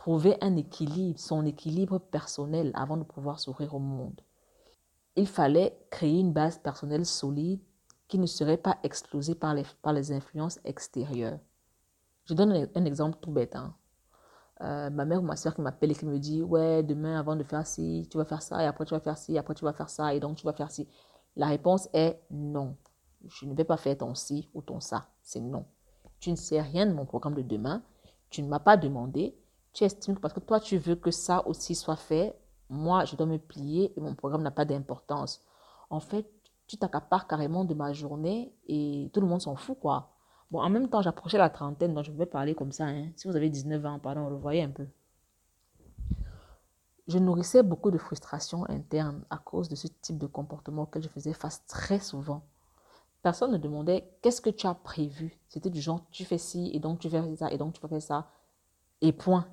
[0.00, 4.18] trouver un équilibre, son équilibre personnel avant de pouvoir s'ouvrir au monde.
[5.16, 7.60] Il fallait créer une base personnelle solide
[8.08, 11.38] qui ne serait pas explosée par les, par les influences extérieures.
[12.24, 13.56] Je donne un, exemple tout bête.
[13.56, 13.74] Hein.
[14.60, 17.36] Euh, ma mère ou ma soeur qui m'appelle et qui me dit Ouais, demain, avant
[17.36, 19.64] de faire ci, tu vas faire ça, et après tu vas faire ci, après tu
[19.64, 20.88] vas faire ça, et donc tu vas faire ci.
[21.36, 22.76] La réponse est non.
[23.26, 25.08] Je ne vais pas faire ton ci ou ton ça.
[25.22, 25.66] C'est non.
[26.18, 27.82] Tu ne sais rien de mon programme de demain.
[28.28, 29.36] Tu ne m'as pas demandé
[29.72, 32.36] tu estimes que parce que toi, tu veux que ça aussi soit fait,
[32.70, 35.42] moi, je dois me plier et mon programme n'a pas d'importance.
[35.90, 36.30] En fait,
[36.66, 40.12] tu t'accapares carrément de ma journée et tout le monde s'en fout, quoi.
[40.50, 42.86] Bon, en même temps, j'approchais la trentaine, donc je vais parler comme ça.
[42.86, 43.08] Hein.
[43.16, 44.86] Si vous avez 19 ans, pardon, le voyez un peu.
[47.08, 51.08] Je nourrissais beaucoup de frustration interne à cause de ce type de comportement auquel je
[51.08, 52.44] faisais face très souvent.
[53.22, 55.36] Personne ne demandait qu'est-ce que tu as prévu?
[55.48, 58.00] C'était du genre, tu fais ci, et donc tu fais ça, et donc tu faire
[58.00, 58.30] ça,
[59.00, 59.46] et point.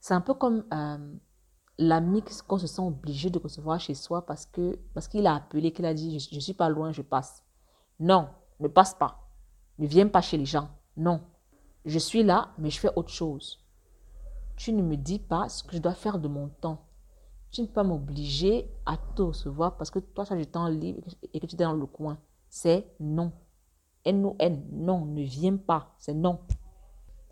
[0.00, 1.14] C'est un peu comme euh,
[1.78, 5.72] l'ami qu'on se sent obligé de recevoir chez soi parce que parce qu'il a appelé,
[5.72, 7.44] qu'il a dit je ne suis pas loin, je passe.
[8.00, 8.28] Non,
[8.60, 9.28] ne passe pas.
[9.78, 10.68] Ne viens pas chez les gens.
[10.96, 11.20] Non.
[11.84, 13.64] Je suis là, mais je fais autre chose.
[14.56, 16.84] Tu ne me dis pas ce que je dois faire de mon temps.
[17.50, 20.68] Tu ne peux pas m'obliger à te recevoir parce que toi, tu as du temps
[20.68, 22.18] libre et que tu es dans le coin.
[22.50, 23.32] C'est non.
[24.04, 24.66] N-O-N.
[24.72, 25.94] Non, ne viens pas.
[25.98, 26.40] C'est non.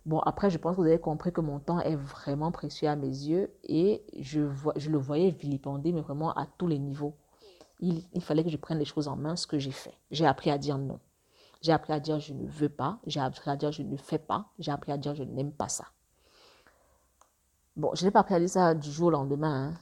[0.07, 2.95] Bon, après, je pense que vous avez compris que mon temps est vraiment précieux à
[2.95, 7.15] mes yeux et je, vois, je le voyais vilipendé, mais vraiment à tous les niveaux.
[7.81, 9.95] Il, il fallait que je prenne les choses en main, ce que j'ai fait.
[10.13, 11.01] J'ai appris à dire non.
[11.61, 13.01] J'ai appris à dire je ne veux pas.
[13.09, 14.47] J'ai appris à dire je ne fais pas.
[14.61, 15.87] J'ai appris à dire je n'aime pas ça.
[17.75, 19.71] Bon, je n'ai pas appris à dire ça du jour au lendemain.
[19.71, 19.75] Hein.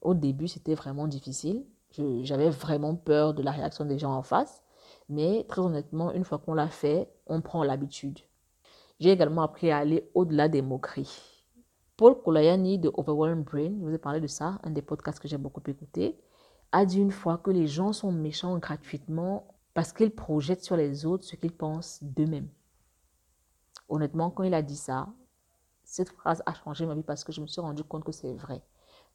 [0.00, 1.64] Au début, c'était vraiment difficile.
[2.22, 4.60] J'avais vraiment peur de la réaction des gens en face.
[5.08, 8.18] Mais très honnêtement, une fois qu'on l'a fait, on prend l'habitude.
[8.98, 11.44] J'ai également appris à aller au-delà des moqueries.
[11.98, 15.28] Paul Kolayani de Overwhelmed Brain, je vous ai parlé de ça, un des podcasts que
[15.28, 16.18] j'ai beaucoup écouté,
[16.72, 21.04] a dit une fois que les gens sont méchants gratuitement parce qu'ils projettent sur les
[21.04, 22.48] autres ce qu'ils pensent d'eux-mêmes.
[23.88, 25.08] Honnêtement, quand il a dit ça,
[25.84, 28.32] cette phrase a changé ma vie parce que je me suis rendu compte que c'est
[28.32, 28.62] vrai.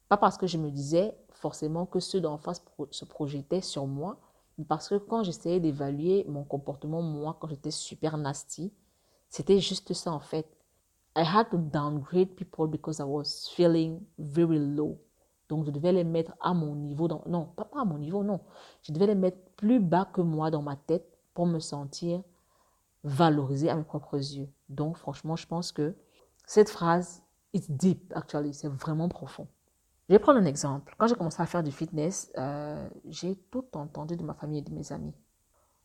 [0.08, 4.20] Pas parce que je me disais forcément que ceux d'en face se projetaient sur moi,
[4.58, 8.72] mais parce que quand j'essayais d'évaluer mon comportement, moi, quand j'étais super nasty,
[9.32, 10.46] c'était juste ça en fait.
[11.16, 14.98] I had to downgrade people because I was feeling very low.
[15.48, 17.08] Donc je devais les mettre à mon niveau.
[17.08, 17.22] Dans...
[17.26, 18.40] Non, pas, à mon niveau, non.
[18.82, 22.22] Je devais les mettre plus bas que moi dans ma tête pour me sentir
[23.04, 24.50] valorisé à mes propres yeux.
[24.68, 25.96] Donc franchement, je pense que
[26.46, 27.22] cette phrase,
[27.54, 29.48] it's deep actually, c'est vraiment profond.
[30.10, 30.94] Je vais prendre un exemple.
[30.98, 34.62] Quand j'ai commencé à faire du fitness, euh, j'ai tout entendu de ma famille et
[34.62, 35.14] de mes amis.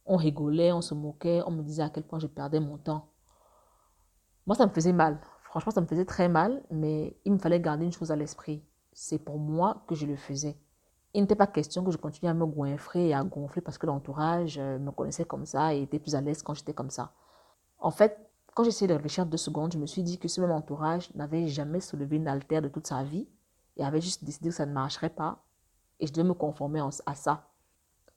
[0.06, 3.08] On rigolait, on se moquait, on me disait à quel point je perdais mon temps.
[4.48, 5.20] Moi, ça me faisait mal.
[5.44, 8.64] Franchement, ça me faisait très mal, mais il me fallait garder une chose à l'esprit.
[8.94, 10.58] C'est pour moi que je le faisais.
[11.14, 13.86] Il n'était pas question que je continue à me goinfrer et à gonfler parce que
[13.86, 17.12] l'entourage euh, me connaissait comme ça et était plus à l'aise quand j'étais comme ça.
[17.80, 18.18] En fait,
[18.56, 21.48] quand j'essayais de réfléchir deux secondes, je me suis dit que ce même entourage n'avait
[21.48, 23.28] jamais soulevé une altère de toute sa vie
[23.76, 25.44] et avait juste décidé que ça ne marcherait pas
[26.00, 27.50] et je devais me conformer à ça.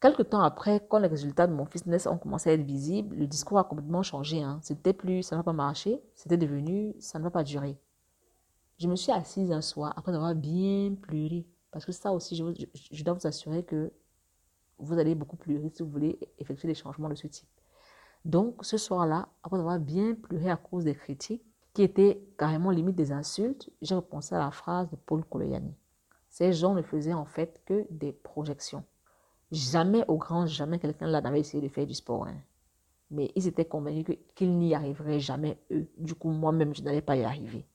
[0.01, 3.27] Quelque temps après, quand les résultats de mon fitness ont commencé à être visibles, le
[3.27, 4.43] discours a complètement changé.
[4.43, 4.59] Hein.
[4.63, 7.77] C'était plus ça ne va pas marcher, c'était devenu ça ne va pas durer.
[8.79, 11.47] Je me suis assise un soir après avoir bien pleuré.
[11.71, 12.45] Parce que ça aussi, je,
[12.91, 13.93] je dois vous assurer que
[14.79, 17.49] vous allez beaucoup pleurer si vous voulez effectuer des changements de ce type.
[18.25, 22.97] Donc, ce soir-là, après avoir bien pleuré à cause des critiques, qui étaient carrément limite
[22.97, 25.75] des insultes, j'ai repensé à la phrase de Paul Koloyani.
[26.29, 28.85] Ces gens ne faisaient en fait que des projections.
[29.53, 32.27] Jamais au grand jamais quelqu'un là n'avait essayé de faire du sport.
[32.27, 32.37] Hein.
[33.11, 35.91] Mais ils étaient convaincus qu'ils n'y arriveraient jamais eux.
[35.99, 37.67] Du coup, moi-même, je n'allais pas y arriver.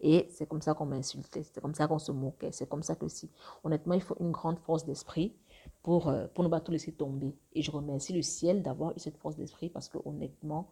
[0.00, 2.94] Et c'est comme ça qu'on m'insultait, c'est comme ça qu'on se moquait, c'est comme ça
[2.94, 3.30] que si.
[3.64, 5.34] Honnêtement, il faut une grande force d'esprit
[5.82, 7.34] pour, euh, pour ne pas tout laisser tomber.
[7.52, 10.70] Et je remercie le ciel d'avoir eu cette force d'esprit parce que honnêtement,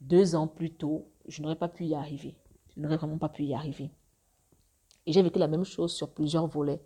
[0.00, 2.36] deux ans plus tôt, je n'aurais pas pu y arriver.
[2.74, 3.90] Je n'aurais vraiment pas pu y arriver.
[5.06, 6.82] Et j'ai vécu la même chose sur plusieurs volets.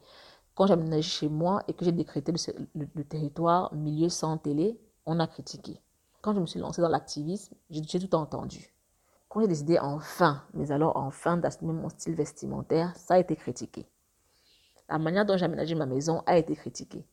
[0.55, 2.33] Quand j'ai aménagé chez moi et que j'ai décrété
[2.75, 5.81] le, territoire milieu sans télé, on a critiqué.
[6.23, 8.73] Quand je me suis lancée dans l'activisme, j'ai tout entendu.
[9.29, 13.85] Quand j'ai décidé enfin, mais alors enfin, d'assumer mon style vestimentaire, ça a été critiqué.
[14.88, 17.05] La manière dont j'ai aménagé ma maison a été critiquée.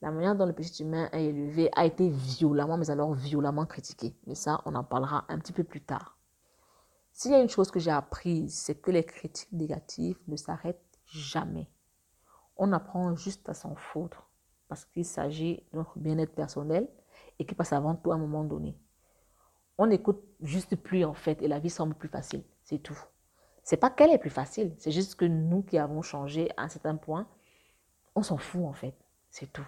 [0.00, 4.14] La manière dont le petit humain est élevé a été violemment, mais alors violemment critiquée.
[4.26, 6.16] Mais ça, on en parlera un petit peu plus tard.
[7.12, 10.84] S'il y a une chose que j'ai apprise, c'est que les critiques négatives ne s'arrêtent
[11.06, 11.68] jamais.
[12.56, 14.28] On apprend juste à s'en foutre
[14.68, 16.88] parce qu'il s'agit de notre bien-être personnel
[17.38, 18.76] et qui passe avant tout à un moment donné.
[19.78, 22.98] On n'écoute juste plus en fait et la vie semble plus facile, c'est tout.
[23.64, 26.68] C'est pas qu'elle est plus facile, c'est juste que nous qui avons changé à un
[26.68, 27.26] certain point,
[28.14, 28.94] on s'en fout en fait,
[29.30, 29.66] c'est tout.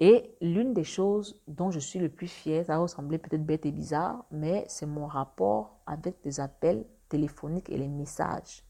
[0.00, 3.66] Et l'une des choses dont je suis le plus fière, ça va ressembler peut-être bête
[3.66, 8.62] et bizarre, mais c'est mon rapport avec les appels téléphoniques et les messages.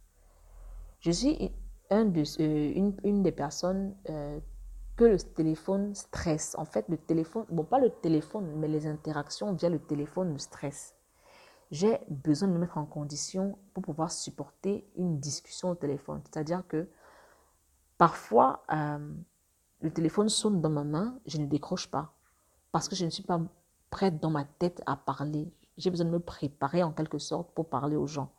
[1.01, 1.53] Je suis
[1.91, 4.39] euh, une, des personnes euh,
[4.97, 6.55] que le téléphone stresse.
[6.59, 10.39] En fait, le téléphone, bon, pas le téléphone, mais les interactions via le téléphone me
[10.39, 10.95] stressent.
[11.71, 16.21] J'ai besoin de me mettre en condition pour pouvoir supporter une discussion au téléphone.
[16.25, 16.89] C'est-à-dire que
[17.97, 18.99] parfois, euh,
[19.81, 22.15] le téléphone sonne dans ma main, je ne décroche pas.
[22.73, 23.41] Parce que je ne suis pas
[23.91, 25.51] prête dans ma tête à parler.
[25.77, 28.33] J'ai besoin de me préparer en quelque sorte pour parler aux gens.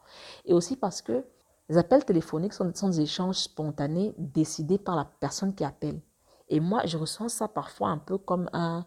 [0.46, 1.26] Et aussi parce que
[1.70, 6.02] les appels téléphoniques sont, des échanges spontanés décidés par la personne qui appelle.
[6.50, 8.86] Et moi, je ressens ça parfois un peu comme un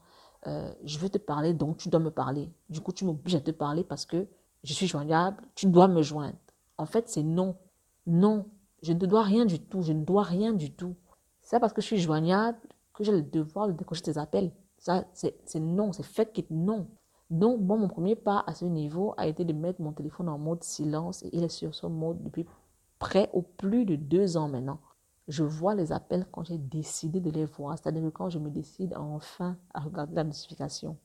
[0.49, 2.51] euh, je veux te parler, donc tu dois me parler.
[2.69, 4.27] Du coup, tu m'obliges à te parler parce que
[4.65, 6.37] je suis joignable, tu dois me joindre.
[6.79, 7.57] En fait, c'est non.
[8.07, 8.47] Non,
[8.83, 10.97] je ne te dois rien du tout, je ne dois rien du tout.
[11.41, 12.59] C'est parce que je suis joignable
[12.95, 14.53] que j'ai le devoir de décrocher tes appels.
[14.79, 16.89] Ça, c'est non, c'est fait que non.
[17.31, 20.39] Donc, bon, mon premier pas à ce niveau a été de mettre mon téléphone en
[20.39, 22.45] mode silence et il est sur ce mode depuis
[23.03, 24.79] près ou plus de deux ans maintenant.
[25.27, 28.95] Je vois les appels quand j'ai décidé de les voir, c'est-à-dire quand je me décide
[28.97, 30.97] enfin à regarder la notification.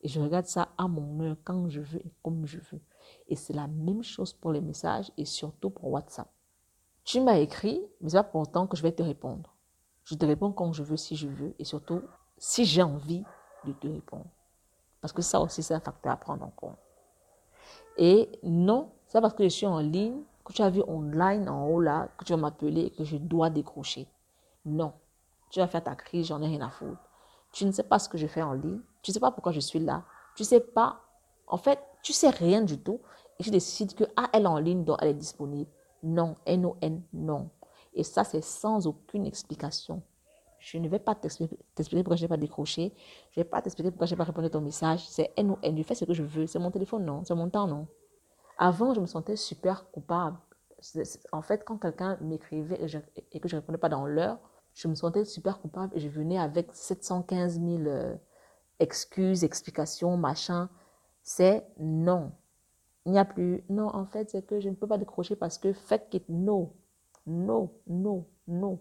[0.00, 2.80] Et je regarde ça à mon heure, quand je veux et comme je veux.
[3.28, 6.28] Et c'est la même chose pour les messages et surtout pour WhatsApp.
[7.04, 9.54] Tu m'as écrit, mais c'est pas pour autant que je vais te répondre.
[10.04, 12.00] Je te réponds quand je veux, si je veux, et surtout
[12.38, 13.24] si j'ai envie
[13.66, 14.30] de te répondre.
[15.02, 16.78] Parce que ça aussi, c'est un facteur à prendre en compte.
[17.98, 21.66] Et non, c'est parce que je suis en ligne, que tu as vu online en
[21.66, 24.08] haut là, que tu vas m'appeler et que je dois décrocher.
[24.64, 24.94] Non.
[25.50, 27.00] Tu vas faire ta crise, j'en ai rien à foutre.
[27.52, 28.80] Tu ne sais pas ce que je fais en ligne.
[29.02, 30.04] Tu ne sais pas pourquoi je suis là.
[30.36, 31.00] Tu ne sais pas.
[31.46, 33.00] En fait, tu sais rien du tout.
[33.38, 35.70] Et tu décides que, ah, elle en ligne, donc elle est disponible.
[36.02, 36.34] Non.
[36.46, 37.50] N-O-N, non.
[37.94, 40.02] Et ça, c'est sans aucune explication.
[40.58, 42.92] Je ne vais pas t'expliquer pourquoi je n'ai pas décroché.
[43.30, 45.06] Je ne vais pas t'expliquer pourquoi je n'ai pas répondu à ton message.
[45.08, 45.76] C'est N ou N.
[45.76, 46.46] Je fais ce que je veux.
[46.46, 47.22] C'est mon téléphone, non.
[47.24, 47.86] C'est mon temps, non.
[48.58, 50.36] Avant, je me sentais super coupable.
[51.32, 54.38] En fait, quand quelqu'un m'écrivait et, que je ne répondais pas dans l'heure,
[54.74, 58.14] je me sentais super coupable et je venais avec 715 000 euh,
[58.78, 60.68] excuses, explications, machin.
[61.22, 62.32] C'est non.
[63.06, 63.64] Il n'y a plus.
[63.68, 66.74] Non, en fait, c'est que je ne peux pas décrocher parce que faites it no
[67.28, 68.80] non, non, non.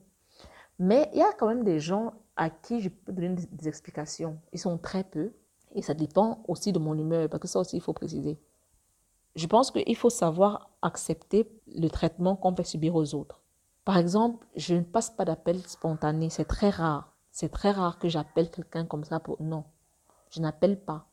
[0.80, 4.40] Mais il y a quand même des gens à qui je peux donner des, explications.
[4.54, 5.34] Ils sont très peu
[5.76, 8.40] et ça dépend aussi de mon humeur, parce que ça aussi, il faut préciser.
[9.38, 13.40] Je pense qu'il faut savoir accepter le traitement qu'on fait subir aux autres.
[13.86, 17.14] Par exemple, je ne passe pas d'appel spontané, c'est très rare.
[17.30, 19.40] C'est très rare que j'appelle quelqu'un comme ça pour...
[19.40, 19.64] Non,
[20.32, 21.06] je n'appelle pas.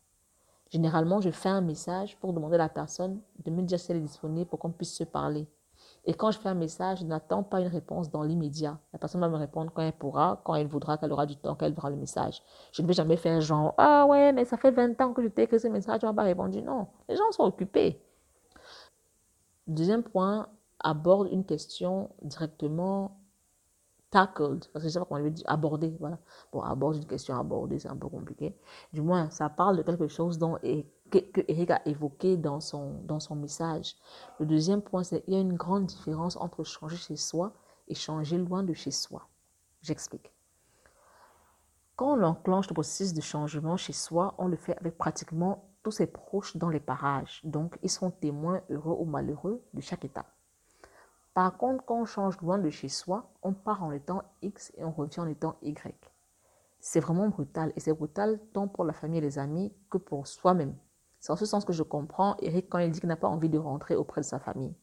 [0.71, 3.99] Généralement, je fais un message pour demander à la personne de me dire si elle
[3.99, 5.47] est disponible pour qu'on puisse se parler.
[6.07, 8.79] Et quand je fais un message, je n'attends pas une réponse dans l'immédiat.
[8.95, 11.57] La personne va me répondre quand elle pourra, quand elle voudra, qu'elle aura du temps,
[11.57, 12.43] qu'elle verra le message.
[12.73, 15.29] Je ne vais jamais faire genre, ah ouais, mais ça fait 20 ans que je
[15.29, 16.63] t'ai écrit ce message, tu m'as pas répondu.
[16.63, 18.01] Non, les gens sont occupés.
[19.67, 20.49] Deuxième point,
[20.81, 23.21] aborde une question directement
[24.11, 26.19] tackled, parce que je sais pas comment veut dire, aborder, voilà.
[26.53, 28.55] Bon, aborde une question abordée, c'est un peu compliqué.
[28.93, 32.61] Du moins, ça parle de quelque chose dont est que, que Eric a évoqué dans
[32.61, 33.97] son, dans son message.
[34.39, 37.53] Le deuxième point, c'est qu'il y a une grande différence entre changer chez soi
[37.89, 39.29] et changer loin de chez soi.
[39.83, 40.33] J'explique.
[41.97, 45.93] Quand on enclenche le processus de changement chez soi, on le fait avec pratiquement tous
[45.93, 47.41] ses proches dans les parages.
[47.45, 50.27] Donc, ils sont témoins heureux ou malheureux de chaque étape.
[51.35, 54.85] Par contre, quand on change loin de chez soi, on part en étant X et
[54.85, 55.95] on revient en étant Y.
[56.81, 57.73] C'est vraiment brutal.
[57.77, 60.75] Et c'est brutal tant pour la famille et les amis que pour soi-même.
[61.21, 63.49] C'est en ce sens que je comprends Eric quand il dit qu'il n'a pas envie
[63.49, 64.75] de rentrer auprès de sa famille.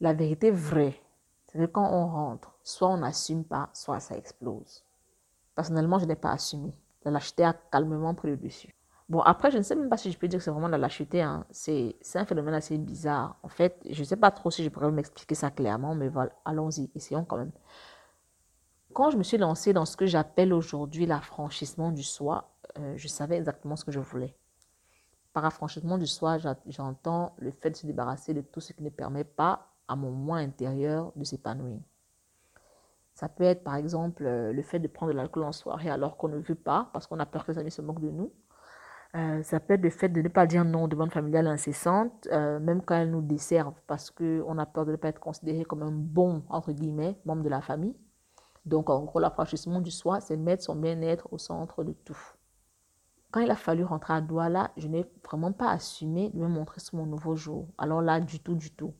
[0.00, 1.00] La vérité vraie,
[1.46, 4.84] c'est que quand on rentre, soit on n'assume pas, soit ça explose.
[5.54, 6.74] Personnellement, je n'ai pas assumé.
[7.04, 8.75] La lâcheté a calmement pris le dessus.
[9.08, 10.78] Bon, après, je ne sais même pas si je peux dire que c'est vraiment la
[10.78, 11.22] lâcheté.
[11.22, 11.46] Hein.
[11.50, 13.38] C'est un phénomène assez bizarre.
[13.42, 16.10] En fait, je ne sais pas trop si je pourrais m'expliquer ça clairement, mais
[16.44, 17.52] allons-y, essayons quand même.
[18.92, 23.08] Quand je me suis lancée dans ce que j'appelle aujourd'hui l'affranchissement du soi, euh, je
[23.08, 24.34] savais exactement ce que je voulais.
[25.32, 28.88] Par affranchissement du soi, j'entends le fait de se débarrasser de tout ce qui ne
[28.88, 31.78] permet pas à mon moi intérieur de s'épanouir.
[33.14, 36.16] Ça peut être par exemple euh, le fait de prendre de l'alcool en soirée alors
[36.16, 38.32] qu'on ne veut pas, parce qu'on a peur que les amis se moquent de nous.
[39.16, 42.28] Euh, ça peut être le fait de ne pas dire non aux demandes familiales incessantes,
[42.32, 45.64] euh, même quand elles nous desservent, parce qu'on a peur de ne pas être considéré
[45.64, 47.96] comme un bon, entre guillemets, membre de la famille.
[48.66, 52.18] Donc, en gros, l'affranchissement du soi, c'est mettre son bien-être au centre de tout.
[53.30, 56.80] Quand il a fallu rentrer à Douala, je n'ai vraiment pas assumé de me montrer
[56.80, 57.68] sur mon nouveau jour.
[57.78, 58.92] Alors là, du tout, du tout.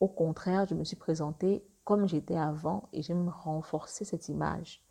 [0.00, 4.82] Au contraire, je me suis présentée comme j'étais avant et j'aime renforcer cette image.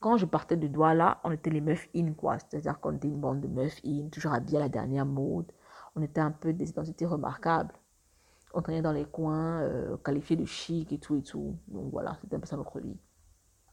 [0.00, 2.38] Quand je partais de Douala, on était les meufs in, quoi.
[2.38, 5.50] C'est-à-dire qu'on était une bande de meufs in, toujours habillées à la dernière mode.
[5.94, 7.74] On était un peu des identités remarquables.
[8.52, 11.56] On traînait dans les coins, euh, qualifiés de chic et tout et tout.
[11.68, 12.96] Donc voilà, c'était un peu ça notre vie.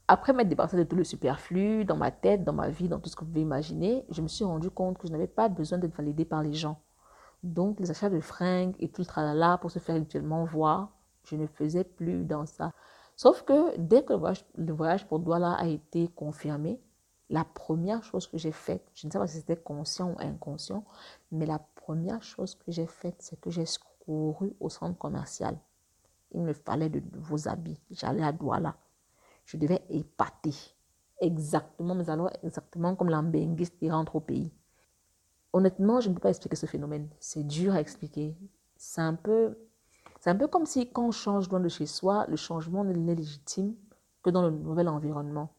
[0.08, 3.10] Après m'être débarrassé de tout le superflu, dans ma tête, dans ma vie, dans tout
[3.10, 5.78] ce que vous pouvez imaginer, je me suis rendu compte que je n'avais pas besoin
[5.78, 6.82] d'être validée par les gens.
[7.44, 10.92] Donc les achats de fringues et tout le tralala pour se faire habituellement voir,
[11.24, 12.72] je ne faisais plus dans ça.
[13.16, 16.80] Sauf que dès que le voyage, pour Douala a été confirmé,
[17.30, 20.84] la première chose que j'ai faite, je ne sais pas si c'était conscient ou inconscient,
[21.32, 23.66] mais la première chose que j'ai faite, c'est que j'ai
[24.06, 25.58] couru au centre commercial.
[26.32, 27.80] Il me fallait de nouveaux habits.
[27.92, 28.76] J'allais à Douala.
[29.46, 30.54] Je devais épater.
[31.22, 34.52] Exactement, mais alors exactement comme l'ambénguiste qui rentre au pays.
[35.54, 37.08] Honnêtement, je ne peux pas expliquer ce phénomène.
[37.20, 38.36] C'est dur à expliquer.
[38.76, 39.58] C'est un peu
[40.24, 42.94] c'est un peu comme si quand on change loin de chez soi, le changement n'est
[42.94, 43.76] légitime
[44.24, 45.50] que dans le nouvel environnement.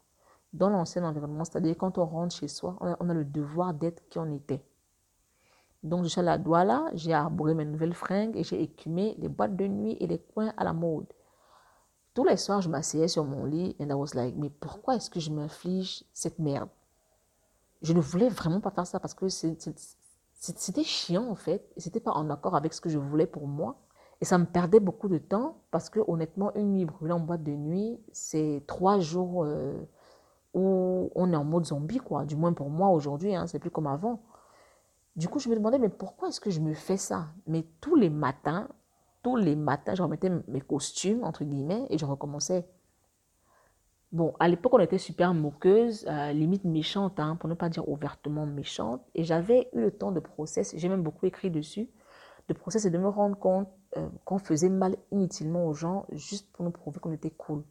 [0.54, 4.18] Dans l'ancien environnement, c'est-à-dire quand on rentre chez soi, on a, le devoir d'être qui
[4.18, 4.64] on était.
[5.82, 9.28] Donc je suis à la Douala, j'ai arboré mes nouvelles fringues et j'ai écumé les
[9.28, 11.12] boîtes de nuit et les coins à la mode.
[12.14, 15.10] Tous les soirs, je m'asseyais sur mon lit et I was like, mais pourquoi est-ce
[15.10, 16.70] que je m'inflige cette merde?
[17.82, 21.70] Je ne voulais vraiment pas faire ça parce que c'était chiant en fait.
[21.76, 23.76] Et c'était pas en accord avec ce que je voulais pour moi.
[24.24, 27.42] Et ça me perdait beaucoup de temps parce que honnêtement, une nuit brûlée en boîte
[27.42, 29.74] de nuit, c'est trois jours euh,
[30.54, 32.24] où on est en mode zombie, quoi.
[32.24, 34.22] Du moins pour moi aujourd'hui, hein, c'est plus comme avant.
[35.14, 37.26] Du coup, je me demandais, mais pourquoi est-ce que je me fais ça?
[37.46, 38.68] Mais tous les matins,
[39.22, 42.66] tous les matins, je remettais mes costumes, entre guillemets, et je recommençais.
[44.10, 47.86] Bon, à l'époque, on était super moqueuse, euh, limite méchante, hein, pour ne pas dire
[47.90, 49.02] ouvertement méchante.
[49.14, 51.90] Et j'avais eu le temps de process, j'ai même beaucoup écrit dessus,
[52.48, 56.50] de process et de me rendre compte euh, qu'on faisait mal inutilement aux gens juste
[56.52, 57.62] pour nous prouver qu'on était cool.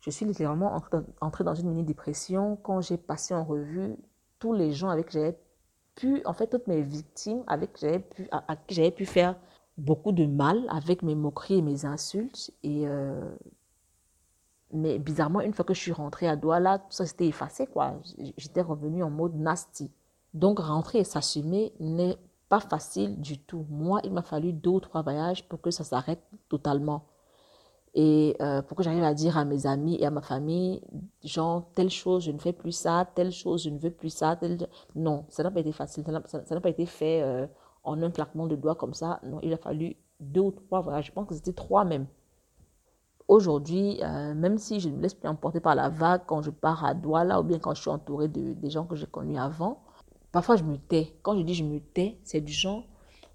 [0.00, 0.80] Je suis littéralement
[1.20, 3.96] entrée dans, une mini-dépression quand j'ai passé en revue
[4.38, 5.38] tous les gens avec qui j'avais
[5.96, 9.36] pu, en fait, toutes mes victimes avec qui j'avais pu, à, qui j'avais pu faire
[9.78, 12.52] beaucoup de mal avec mes moqueries et mes insultes.
[12.62, 13.34] Et, euh,
[14.72, 18.00] mais bizarrement, une fois que je suis rentrée à Douala, tout ça s'était effacé, quoi.
[18.36, 19.90] J'étais revenue en mode nasty.
[20.34, 23.66] Donc, rentrer et s'assumer n'est pas facile du tout.
[23.68, 27.04] Moi, il m'a fallu deux ou trois voyages pour que ça s'arrête totalement.
[27.94, 30.82] Et euh, pour que j'arrive à dire à mes amis et à ma famille,
[31.24, 34.38] genre, telle chose, je ne fais plus ça, telle chose, je ne veux plus ça.
[34.94, 37.46] Non, ça n'a pas été facile, ça n'a pas été fait euh,
[37.84, 39.18] en un claquement de doigts comme ça.
[39.22, 41.06] Non, il a fallu deux ou trois voyages.
[41.06, 42.06] Je pense que c'était trois même.
[43.28, 46.84] Aujourd'hui, euh, même si je me laisse plus emporter par la vague quand je pars
[46.84, 49.82] à Douala ou bien quand je suis entourée de, des gens que j'ai connus avant,
[50.36, 51.14] Parfois, je me tais.
[51.22, 52.84] Quand je dis je me tais, c'est du genre,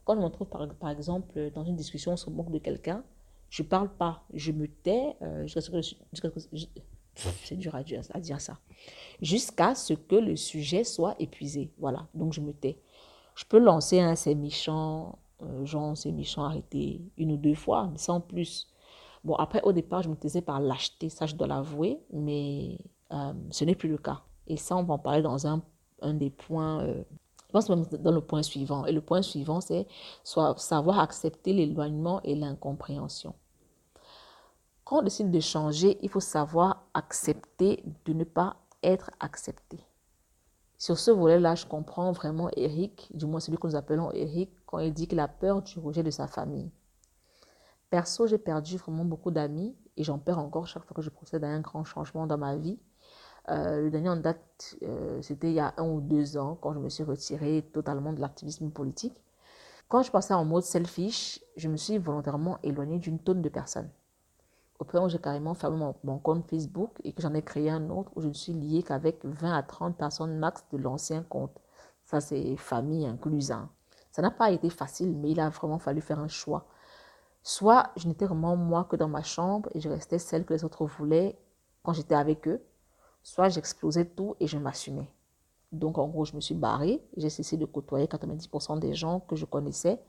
[0.05, 3.03] quand je me retrouve par, exemple dans une discussion sur le manque de quelqu'un,
[3.49, 5.47] je parle pas, je me tais euh,
[7.43, 8.03] c'est dur à dire,
[8.39, 8.59] ça.
[9.19, 11.71] Jusqu'à ce que le sujet soit épuisé.
[11.79, 12.77] Voilà, donc je me tais.
[13.33, 17.89] Je peux lancer un c'est méchant, euh, genre c'est méchant, arrêter une ou deux fois,
[17.91, 18.67] mais sans plus.
[19.23, 22.77] Bon, après, au départ, je me taisais par lâcheté, ça je dois l'avouer, mais
[23.11, 24.21] euh, ce n'est plus le cas.
[24.45, 25.63] Et ça, on va en parler dans un
[26.01, 27.03] un des points euh,
[27.47, 28.85] Je pense même dans le point suivant.
[28.85, 29.87] Et le point suivant, c'est
[30.23, 33.35] savoir accepter l'éloignement et l'incompréhension.
[34.83, 39.79] Quand on décide de changer, il faut savoir accepter de ne pas être accepté.
[40.77, 44.79] Sur ce volet-là, je comprends vraiment Eric, du moins celui que nous appelons Eric, quand
[44.79, 46.71] il dit qu'il a peur du rejet de sa famille.
[47.91, 51.43] Perso, j'ai perdu vraiment beaucoup d'amis et j'en perds encore chaque fois que je procède
[51.43, 52.79] à un grand changement dans ma vie.
[53.49, 56.73] Euh, le dernier en date, euh, c'était il y a un ou deux ans, quand
[56.73, 59.21] je me suis retirée totalement de l'activisme politique.
[59.87, 63.89] Quand je passais en mode selfish, je me suis volontairement éloignée d'une tonne de personnes.
[64.79, 67.89] Au point où j'ai carrément fermé mon, compte Facebook et que j'en ai créé un
[67.89, 71.55] autre où je ne suis liée qu'avec 20 à 30 personnes max de l'ancien compte.
[72.05, 73.51] Ça, c'est famille incluse.
[73.51, 73.69] Hein.
[74.11, 76.65] Ça n'a pas été facile, mais il a vraiment fallu faire un choix.
[77.43, 80.63] Soit je n'étais vraiment moi que dans ma chambre et je restais celle que les
[80.63, 81.37] autres voulaient
[81.83, 82.63] quand j'étais avec eux,
[83.23, 85.09] soit j'explosais tout et je m'assumais.
[85.71, 89.35] Donc en gros, je me suis barrée, j'ai cessé de côtoyer 90% des gens que
[89.35, 89.99] je connaissais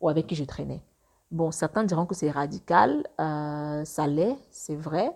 [0.00, 0.82] ou avec qui je traînais.
[1.30, 5.10] Bon, certains diront que c'est radical, euh, ça l'est, c'est vrai,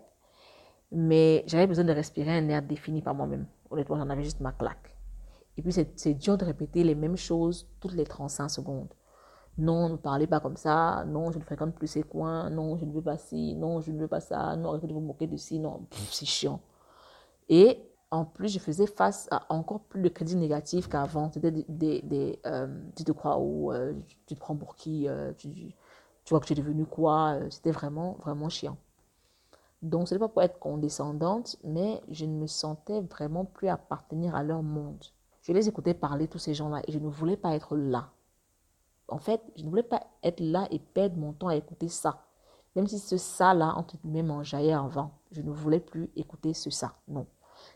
[0.91, 3.47] mais j'avais besoin de respirer un air défini par moi-même.
[3.71, 4.97] Honnêtement, j'en avais juste ma claque.
[5.57, 8.95] Et puis, c'est dur de répéter les mêmes choses toutes les 35 secondes.
[9.59, 11.05] Non, ne parlez pas comme ça.
[11.07, 12.49] Non, je ne fréquente plus ces coins.
[12.49, 13.57] Non, je ne veux pas ci.
[13.57, 14.55] Non, je ne veux pas ça.
[14.55, 15.59] Non, arrêtez de vous moquer de ci.
[15.59, 16.61] Non, c'est chiant.
[17.49, 21.31] Et en plus, je faisais face à encore plus de crédits négatifs qu'avant.
[21.33, 23.93] C'était des, des, euh, tu te crois où, euh,
[24.27, 25.75] tu te prends pour qui, euh, tu, tu,
[26.31, 27.39] vois que tu es devenu quoi.
[27.51, 28.77] C'était vraiment, vraiment chiant.
[29.83, 34.35] Donc, ce n'est pas pour être condescendante, mais je ne me sentais vraiment plus appartenir
[34.35, 35.05] à leur monde.
[35.43, 38.11] Je les écoutais parler, tous ces gens-là, et je ne voulais pas être là.
[39.09, 42.25] En fait, je ne voulais pas être là et perdre mon temps à écouter ça.
[42.77, 45.13] Même si ce ça-là, entre guillemets, m'enjaillait avant.
[45.31, 46.95] Je ne voulais plus écouter ce ça.
[47.07, 47.27] Non.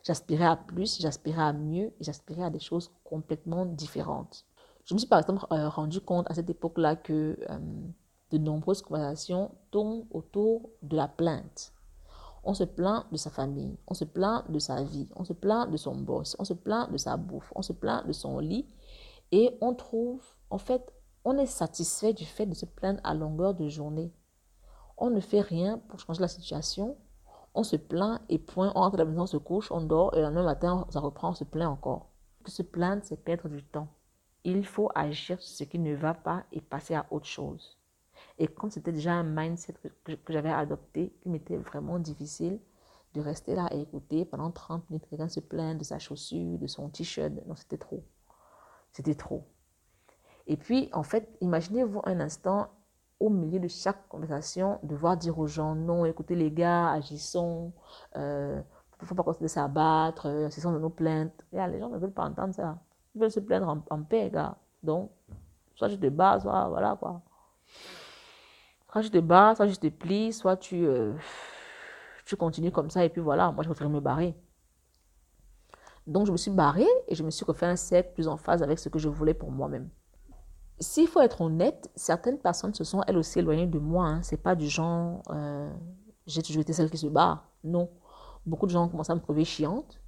[0.03, 4.44] J'aspirais à plus, j'aspirais à mieux et j'aspirais à des choses complètement différentes.
[4.84, 7.59] Je me suis par exemple euh, rendu compte à cette époque-là que euh,
[8.30, 11.72] de nombreuses conversations tournent autour de la plainte.
[12.44, 15.70] On se plaint de sa famille, on se plaint de sa vie, on se plaint
[15.70, 18.66] de son boss, on se plaint de sa bouffe, on se plaint de son lit
[19.30, 20.92] et on trouve, en fait,
[21.24, 24.12] on est satisfait du fait de se plaindre à longueur de journée.
[24.98, 26.96] On ne fait rien pour changer la situation.
[27.55, 30.14] On se plaint et point, on rentre à la maison, on se couche, on dort
[30.14, 32.11] et le lendemain matin, ça reprend, on se plaint encore.
[32.44, 33.88] Que se plaindre, c'est perdre du temps.
[34.44, 37.78] Il faut agir sur ce qui ne va pas et passer à autre chose.
[38.38, 39.74] Et comme c'était déjà un mindset
[40.05, 42.59] que, j'avais adopté, il m'était vraiment difficile
[43.14, 46.66] de rester là et écouter pendant 30 minutes quelqu'un se plaindre de sa chaussure, de
[46.66, 47.32] son t-shirt.
[47.46, 48.03] Non, c'était trop.
[48.92, 49.46] C'était trop.
[50.46, 52.70] Et puis, en fait, imaginez-vous un instant,
[53.23, 57.73] au milieu de chaque conversation, devoir dire aux gens, non, écoutez les gars, agissons,
[58.16, 58.61] euh,
[59.01, 61.45] il ne faut pas continuer à s'abattre, euh, ce sont de nos plaintes.
[61.53, 62.79] Les gens ne veulent pas entendre ça.
[63.14, 64.57] Ils veulent se plaindre en, paix, gars.
[64.83, 65.11] Donc,
[65.77, 67.23] soit je te bats, soit voilà quoi.
[68.91, 71.12] Soit je te bats, soit je te plie, soit tu, euh,
[72.27, 74.35] tu continues comme ça et puis voilà, moi je préfère me barrer.
[76.09, 78.64] Donc je me suis barrée et je me suis refait un cercle plus en phase
[78.64, 79.89] avec ce que je voulais pour moi-même.
[80.83, 84.07] S'il faut être honnête, certaines personnes se sont elles aussi éloignées de moi.
[84.07, 84.22] Hein.
[84.22, 85.72] C'est pas du genre, euh,
[86.26, 87.45] j'ai toujours été celle qui se bat.
[87.62, 87.89] Non.
[88.47, 90.01] Beaucoup de gens ont commencé à me trouver chiante.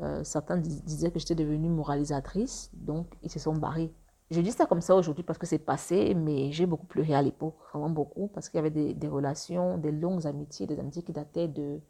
[0.00, 3.92] Euh, certains disaient que j'étais devenue moralisatrice, donc ils se sont barrés.
[4.30, 7.22] Je dis ça comme ça aujourd'hui parce que c'est passé, mais j'ai beaucoup pleuré à
[7.22, 11.12] l'époque, vraiment beaucoup, parce qu'il y avait des, relations, des longues amitiés, des amitiés qui
[11.12, 11.80] dataient de,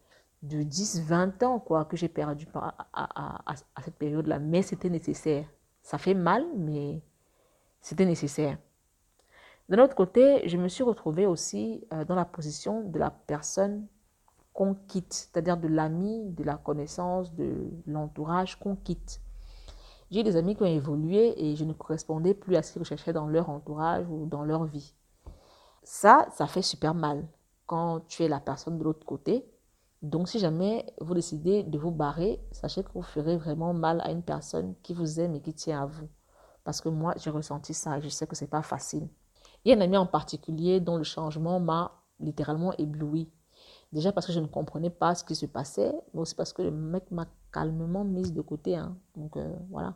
[0.44, 2.46] de 10, 20 ans, quoi, que j'ai perdu
[2.92, 4.38] à cette période-là.
[4.38, 5.46] Mais c'était nécessaire.
[5.82, 7.02] Ça fait mal, mais
[7.80, 8.58] c'était nécessaire.
[9.68, 13.86] D'un autre côté, je me suis retrouvée aussi euh, dans la position de la personne
[14.54, 19.20] qu'on quitte, c'est-à-dire de l'ami, de la connaissance, de l'entourage qu'on quitte.
[20.10, 23.12] J'ai des amis qui ont évolué et je ne correspondais plus à ce qu'ils recherchaient
[23.12, 24.94] dans leur entourage ou dans leur vie.
[25.82, 27.28] Ça, ça fait super mal
[27.66, 29.44] quand tu es la personne de l'autre côté.
[30.00, 34.10] Donc, si jamais vous décidez de vous barrer, sachez que vous ferez vraiment mal à
[34.10, 36.08] une personne qui vous aime et qui tient à vous.
[36.68, 39.08] Parce que moi, j'ai ressenti ça et je sais que c'est pas facile.
[39.64, 43.30] Il y a un ami en particulier dont le changement m'a littéralement ébloui.
[43.90, 46.60] Déjà parce que je ne comprenais pas ce qui se passait, mais aussi parce que
[46.60, 48.76] le mec m'a calmement mise de côté.
[48.76, 48.98] Hein.
[49.16, 49.94] Donc euh, voilà.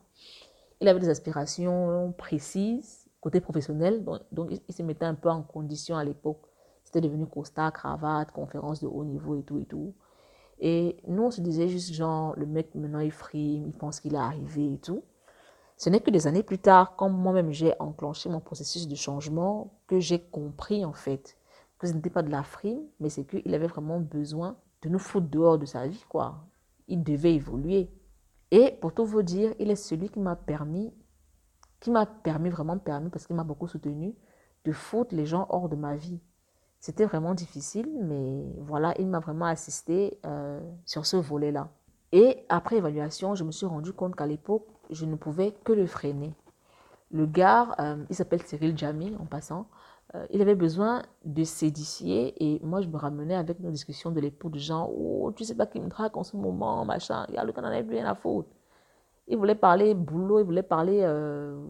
[0.81, 5.99] Il avait des aspirations précises, côté professionnel, donc, il, se mettait un peu en condition
[5.99, 6.41] à l'époque.
[6.85, 9.93] C'était devenu costard, cravate, conférence de haut niveau et tout et tout.
[10.59, 14.15] Et nous, on se disait juste genre, le mec maintenant il frime, il pense qu'il
[14.15, 15.03] est arrivé et tout.
[15.83, 19.73] Ce n'est que des années plus tard, quand moi-même j'ai enclenché mon processus de changement,
[19.89, 21.37] que j'ai compris en fait
[21.81, 25.01] que ce n'était pas de la frime, mais c'est qu'il avait vraiment besoin de nous
[25.01, 26.47] foutre dehors de sa vie, quoi.
[26.87, 27.91] Il devait évoluer.
[28.53, 30.95] Et pour tout vous dire, il est celui qui m'a permis
[31.81, 34.15] qui m'a permis, vraiment permis, parce qu'il m'a beaucoup soutenu,
[34.65, 36.21] de foutre les gens hors de ma vie.
[36.79, 41.73] C'était vraiment difficile, mais voilà, il m'a vraiment assisté euh, sur ce volet-là.
[42.13, 45.87] Et après évaluation, je me suis rendu compte qu'à l'époque, je ne pouvais que le
[45.87, 46.35] freiner.
[47.11, 49.67] Le gars, euh, il s'appelle Cyril Jamy en passant,
[50.15, 54.21] euh, il avait besoin de s'édicier et moi je me ramenais avec nos discussions de
[54.21, 57.45] l'époque de gens, oh tu sais pas qui me drague en ce moment, machin, a
[57.45, 58.49] le Canada rien à foutre.
[59.29, 61.63] Il voulait parler boulot, il voulait parler euh,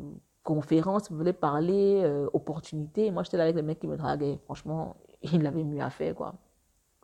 [0.45, 3.11] conférence, il voulait parler opportunité.
[3.11, 4.39] moi j'étais là avec les mecs qui me draguaient.
[4.45, 6.35] Franchement, il avait mieux à faire quoi.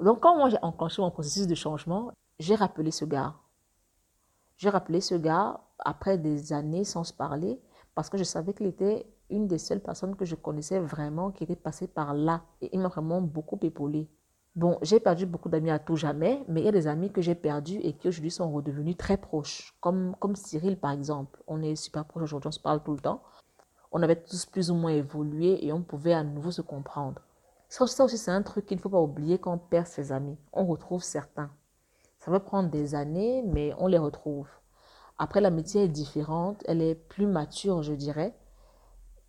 [0.01, 3.35] Donc quand moi j'ai enclenché mon processus de changement, j'ai rappelé ce gars.
[4.59, 7.61] J'ai rappelé ce gars après des années sans se parler
[7.95, 11.45] parce que je savais qu'il était une des seules personnes que je connaissais vraiment qui
[11.45, 12.43] était passée par là.
[12.61, 14.09] Et il m'a vraiment beaucoup épaulé.
[14.57, 17.23] Bon, j'ai perdu beaucoup d'amis à tout jamais, mais il y a des amis que
[17.23, 21.41] j'ai perdus et qui aujourd'hui sont redevenus très proches, comme, comme Cyril par exemple.
[21.47, 23.23] On est super proches aujourd'hui, on se parle tout le temps.
[23.93, 27.23] On avait tous plus ou moins évolué et on pouvait à nouveau se comprendre.
[27.69, 30.37] Ça aussi, c'est un truc qu'il ne faut pas oublier quand on perd ses amis.
[30.53, 31.51] On retrouve certains.
[32.19, 34.49] Ça va prendre des années, mais on les retrouve.
[35.19, 38.35] Après, l'amitié est différente, elle est plus mature, je dirais.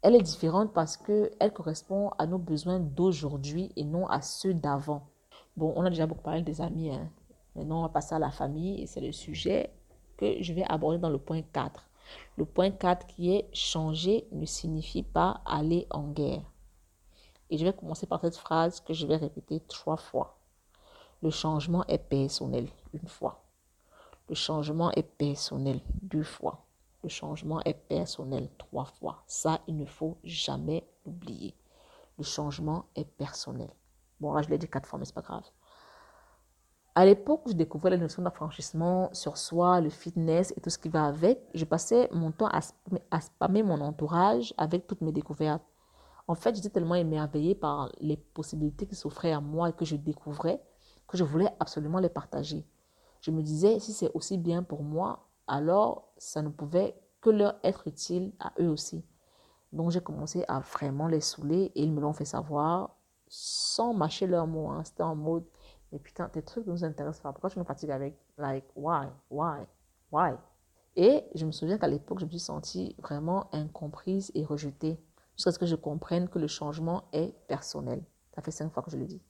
[0.01, 5.07] Elle est différente parce qu'elle correspond à nos besoins d'aujourd'hui et non à ceux d'avant.
[5.55, 6.89] Bon, on a déjà beaucoup parlé des amis.
[6.89, 7.09] Hein.
[7.55, 9.71] Maintenant, on va passer à la famille et c'est le sujet
[10.17, 11.89] que je vais aborder dans le point 4.
[12.37, 16.43] Le point 4 qui est changer ne signifie pas aller en guerre.
[17.49, 20.37] Et je vais commencer par cette phrase que je vais répéter trois fois.
[21.21, 23.43] Le changement est personnel, une fois.
[24.29, 26.65] Le changement est personnel deux fois.
[27.03, 29.23] Le changement est personnel trois fois.
[29.25, 31.55] Ça, il ne faut jamais l'oublier.
[32.17, 33.69] Le changement est personnel.
[34.19, 35.45] Bon, là, je l'ai dit quatre fois, mais c'est pas grave.
[36.95, 40.77] À l'époque où je découvrais les notions d'affranchissement sur soi, le fitness et tout ce
[40.77, 42.59] qui va avec, je passais mon temps à
[43.11, 45.63] à spammer mon entourage avec toutes mes découvertes.
[46.27, 49.95] En fait, j'étais tellement émerveillée par les possibilités qui s'offraient à moi et que je
[49.95, 50.61] découvrais
[51.07, 52.67] que je voulais absolument les partager
[53.21, 57.55] je me disais, si c'est aussi bien pour moi, alors ça ne pouvait que leur
[57.63, 59.03] être utile à eux aussi.
[59.73, 62.95] Donc j'ai commencé à vraiment les saouler et ils me l'ont fait savoir
[63.27, 64.69] sans mâcher leurs mots.
[64.69, 64.83] Hein.
[64.83, 65.45] C'était en mode,
[65.91, 67.31] mais putain, tes trucs ne nous intéressent pas.
[67.31, 69.65] Pourquoi tu me fatigues avec, like, why, why,
[70.11, 70.33] why?
[70.95, 74.99] Et je me souviens qu'à l'époque, je me suis sentie vraiment incomprise et rejetée
[75.35, 78.03] jusqu'à ce que je comprenne que le changement est personnel.
[78.35, 79.21] Ça fait cinq fois que je le dis.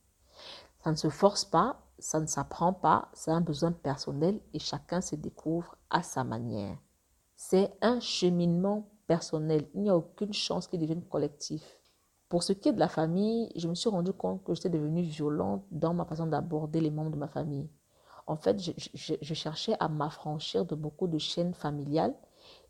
[0.83, 5.01] Ça ne se force pas, ça ne s'apprend pas, c'est un besoin personnel et chacun
[5.01, 6.77] se découvre à sa manière.
[7.35, 9.67] C'est un cheminement personnel.
[9.73, 11.79] Il n'y a aucune chance qu'il devienne collectif.
[12.29, 15.01] Pour ce qui est de la famille, je me suis rendu compte que j'étais devenue
[15.01, 17.69] violente dans ma façon d'aborder les membres de ma famille.
[18.27, 22.13] En fait, je, cherchais à m'affranchir de beaucoup de chaînes familiales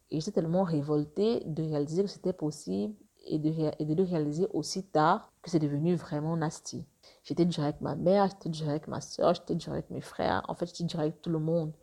[0.09, 5.31] et j'étais tellement révoltée de réaliser que c'était possible et de, le réaliser aussi tard
[5.41, 6.85] que c'est devenu vraiment nasty.
[7.23, 10.43] J'étais dur avec ma mère, j'étais dur avec ma soeur, j'étais dur avec mes frères.
[10.47, 11.73] En fait, j'étais dur avec tout le monde.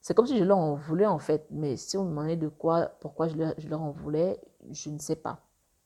[0.00, 1.46] C'est comme si je leur en voulais, en fait.
[1.50, 4.40] Mais si on me demandait de quoi, pourquoi je leur, je leur en voulais,
[4.70, 5.40] je ne sais pas.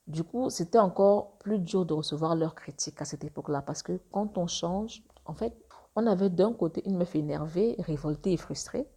[0.07, 3.61] Du coup, c'était encore plus dur de recevoir leurs critiques à cette époque-là.
[3.61, 5.53] Parce que quand on change, en fait,
[5.95, 8.87] on avait d'un côté une meuf énervée, révoltée et frustrée.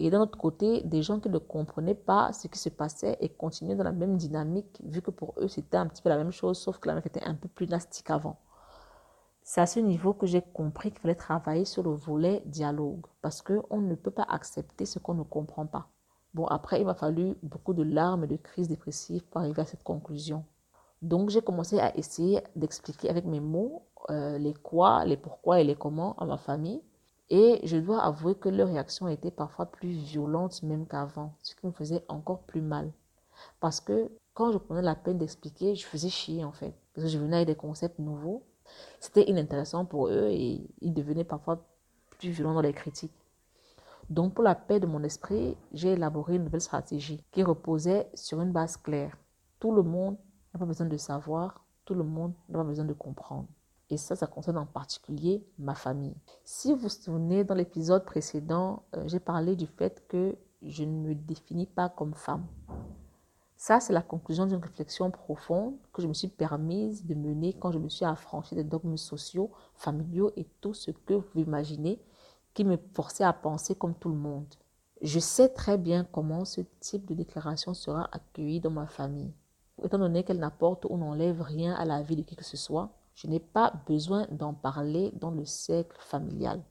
[0.00, 3.28] Et d'un autre côté, des gens qui ne comprenaient pas ce qui se passait et
[3.28, 6.30] continuaient dans la même dynamique, vu que pour eux, c'était un petit peu la même
[6.30, 8.38] chose, sauf que la meuf était un peu plus nasty qu'avant.
[9.42, 13.42] C'est à ce niveau que j'ai compris qu'il fallait travailler sur le volet dialogue parce
[13.42, 15.88] qu'on ne peut pas accepter ce qu'on ne comprend pas.
[16.34, 19.64] Bon, après, il m'a fallu beaucoup de larmes et de crises dépressives pour arriver à
[19.64, 20.44] cette conclusion.
[21.00, 25.64] Donc, j'ai commencé à essayer d'expliquer avec mes mots euh, les quoi, les pourquoi et
[25.64, 26.82] les comment à ma famille.
[27.30, 31.66] Et je dois avouer que leur réaction était parfois plus violente même qu'avant, ce qui
[31.66, 32.90] me faisait encore plus mal.
[33.60, 36.74] Parce que quand je prenais la peine d'expliquer, je faisais chier en fait.
[36.94, 38.42] Parce que je venais avec des concepts nouveaux
[39.00, 41.64] c'était inintéressant pour eux et ils devenaient parfois
[42.10, 43.12] plus violents dans les critiques.
[44.10, 48.40] Donc, pour la paix de mon esprit, j'ai élaboré une nouvelle stratégie qui reposait sur
[48.40, 49.16] une base claire.
[49.60, 50.16] Tout le monde
[50.52, 53.48] n'a pas besoin de savoir, tout le monde n'a pas besoin de comprendre.
[53.90, 56.14] Et ça, ça concerne en particulier ma famille.
[56.44, 61.08] Si vous vous souvenez, dans l'épisode précédent, euh, j'ai parlé du fait que je ne
[61.08, 62.46] me définis pas comme femme.
[63.56, 67.72] Ça, c'est la conclusion d'une réflexion profonde que je me suis permise de mener quand
[67.72, 72.00] je me suis affranchie des dogmes sociaux, familiaux et tout ce que vous imaginez
[72.54, 74.54] qui me forçait à penser comme tout le monde.
[75.00, 79.32] Je sais très bien comment ce type de déclaration sera accueilli dans ma famille.
[79.82, 82.90] Étant donné qu'elle n'apporte ou n'enlève rien à la vie de qui que ce soit,
[83.18, 86.62] je n'ai pas besoin d'en parler dans le cercle familial.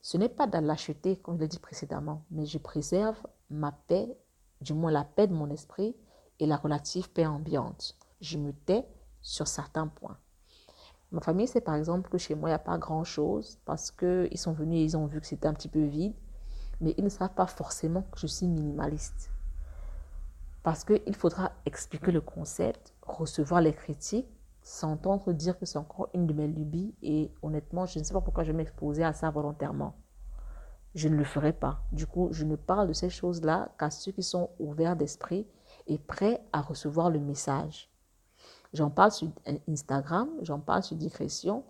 [0.00, 3.18] Ce n'est pas de l'acheter, comme je l'ai dit précédemment, mais je préserve
[3.50, 4.16] ma paix
[4.60, 5.96] du moins la paix de mon esprit
[6.38, 7.96] et la relative paix ambiante.
[8.20, 8.86] Je me tais
[9.22, 10.18] sur certains points.
[11.10, 14.38] Ma famille sait par exemple que chez moi, il n'y a pas grand-chose parce qu'ils
[14.38, 16.14] sont venus et ils ont vu que c'était un petit peu vide,
[16.80, 19.32] mais ils ne savent pas forcément que je suis minimaliste.
[20.62, 24.28] Parce qu'il faudra expliquer le concept, recevoir les critiques,
[24.62, 28.20] s'entendre dire que c'est encore une de mes lubies et honnêtement, je ne sais pas
[28.20, 29.94] pourquoi je m'exposais à ça volontairement.
[30.94, 31.82] Je ne le ferai pas.
[31.92, 35.46] Du coup, je ne parle de ces choses-là qu'à ceux qui sont ouverts d'esprit
[35.86, 37.90] et prêts à recevoir le message.
[38.72, 39.28] J'en parle sur
[39.68, 41.64] Instagram, j'en parle sur Discrétion,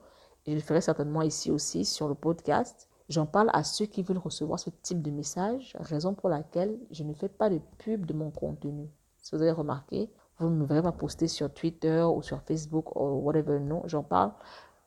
[0.46, 2.88] et je le ferai certainement ici aussi sur le podcast.
[3.08, 7.04] J'en parle à ceux qui veulent recevoir ce type de message, raison pour laquelle je
[7.04, 8.88] ne fais pas de pub de mon contenu.
[9.18, 10.10] Si vous avez remarqué,
[10.40, 13.82] vous ne me verrez pas poster sur Twitter ou sur Facebook ou whatever, non.
[13.86, 14.32] J'en parle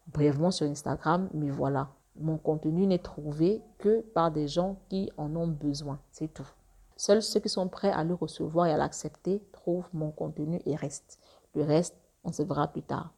[0.08, 1.90] brièvement sur Instagram, mais voilà.
[2.20, 6.48] Mon contenu n'est trouvé que par des gens qui en ont besoin, c'est tout.
[6.96, 10.76] Seuls ceux qui sont prêts à le recevoir et à l'accepter trouvent mon contenu et
[10.76, 11.20] restent.
[11.56, 13.14] Le reste, on se verra plus tard.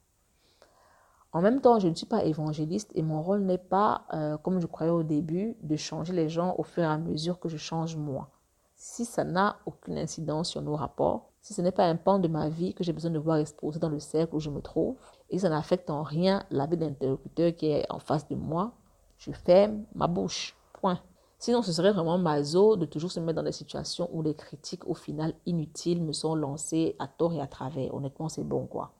[1.34, 4.62] En même temps, je ne suis pas évangéliste et mon rôle n'est pas, euh, comme
[4.62, 7.58] je croyais au début, de changer les gens au fur et à mesure que je
[7.58, 8.30] change moi.
[8.78, 12.28] Si ça n'a aucune incidence sur nos rapports, si ce n'est pas un pan de
[12.28, 14.96] ma vie que j'ai besoin de voir exposé dans le cercle où je me trouve,
[15.30, 18.74] et ça n'affecte en rien la vie d'interlocuteur qui est en face de moi,
[19.20, 20.58] je ferme ma bouche.
[20.74, 21.00] Point.
[21.38, 24.88] Sinon, ce serait vraiment maso de toujours se mettre dans des situations où les critiques,
[24.88, 27.94] au final, inutiles, me sont lancées à tort et à travers.
[27.94, 28.94] Honnêtement, c'est bon, quoi.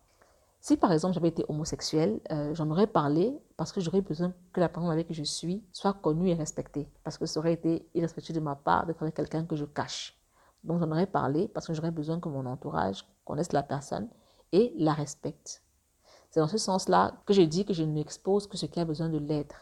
[0.62, 4.60] Si par exemple j'avais été homosexuel, euh, j'en aurais parlé parce que j'aurais besoin que
[4.60, 6.88] la personne avec qui je suis soit connue et respectée.
[7.04, 10.16] Parce que ça aurait été irrespectueux de ma part d'être avec quelqu'un que je cache.
[10.66, 14.10] Donc j'en aurais parlé parce que j'aurais besoin que mon entourage connaisse la personne
[14.52, 15.64] et la respecte.
[16.32, 18.86] C'est dans ce sens-là que je dis que je ne m'expose que ce qui a
[18.86, 19.56] besoin de l'être.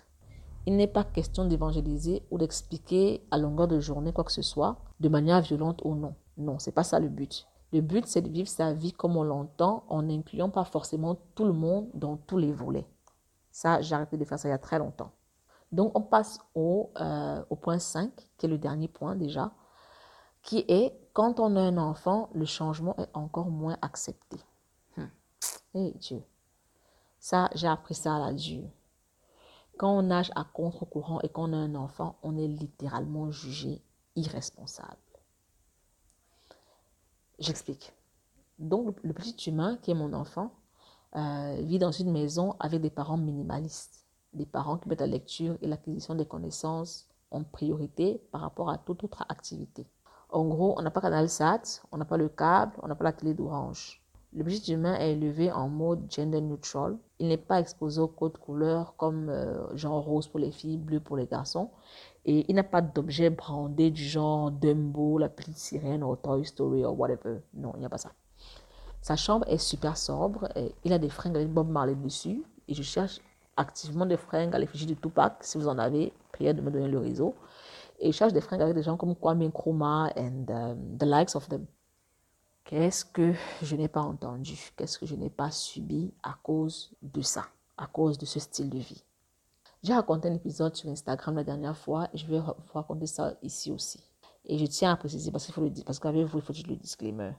[0.65, 4.77] Il n'est pas question d'évangéliser ou d'expliquer à longueur de journée quoi que ce soit,
[5.01, 6.15] de manière violente ou non.
[6.37, 7.47] Non, c'est pas ça le but.
[7.73, 11.45] Le but, c'est de vivre sa vie comme on l'entend, en n'incluant pas forcément tout
[11.45, 12.87] le monde dans tous les volets.
[13.51, 15.11] Ça, j'ai arrêté de faire ça il y a très longtemps.
[15.71, 19.51] Donc, on passe au, euh, au point 5, qui est le dernier point déjà,
[20.43, 24.37] qui est quand on a un enfant, le changement est encore moins accepté.
[24.97, 25.09] Hum.
[25.73, 26.23] Eh Dieu.
[27.19, 28.69] Ça, j'ai appris ça à la dure.
[29.77, 33.81] Quand on nage à contre-courant et qu'on a un enfant, on est littéralement jugé
[34.15, 34.97] irresponsable.
[37.39, 37.93] J'explique.
[38.59, 40.51] Donc, le petit humain, qui est mon enfant,
[41.15, 45.57] euh, vit dans une maison avec des parents minimalistes, des parents qui mettent la lecture
[45.61, 49.87] et l'acquisition des connaissances en priorité par rapport à toute autre activité.
[50.33, 51.61] En gros, on n'a pas Canal Sat,
[51.91, 54.01] on n'a pas le câble, on n'a pas la télé d'orange.
[54.35, 56.97] Le petit humain est élevé en mode gender neutral.
[57.19, 60.99] Il n'est pas exposé aux codes couleurs comme euh, genre rose pour les filles, bleu
[60.99, 61.69] pour les garçons.
[62.25, 66.83] Et il n'a pas d'objet brandé du genre Dumbo, la petite sirène ou Toy Story
[66.83, 67.41] ou whatever.
[67.53, 68.11] Non, il n'y a pas ça.
[69.03, 70.49] Sa chambre est super sobre.
[70.83, 72.43] Il a des fringues avec Bob Marley dessus.
[72.67, 73.19] Et je cherche
[73.55, 75.43] activement des fringues à l'effigie de Tupac.
[75.43, 77.35] Si vous en avez, priez de me donner le réseau.
[78.03, 81.35] Et je cherche des fringues avec des gens comme Kwame Nkrumah and um, the likes
[81.35, 81.65] of them.
[82.65, 84.73] Qu'est-ce que je n'ai pas entendu?
[84.75, 87.45] Qu'est-ce que je n'ai pas subi à cause de ça,
[87.77, 89.05] à cause de ce style de vie?
[89.83, 93.35] J'ai raconté un épisode sur Instagram la dernière fois et je vais vous raconter ça
[93.41, 94.03] ici aussi.
[94.43, 96.67] Et je tiens à préciser, parce qu'il faut le parce qu'avec vous, il faut dire
[96.67, 97.31] le disclaimer.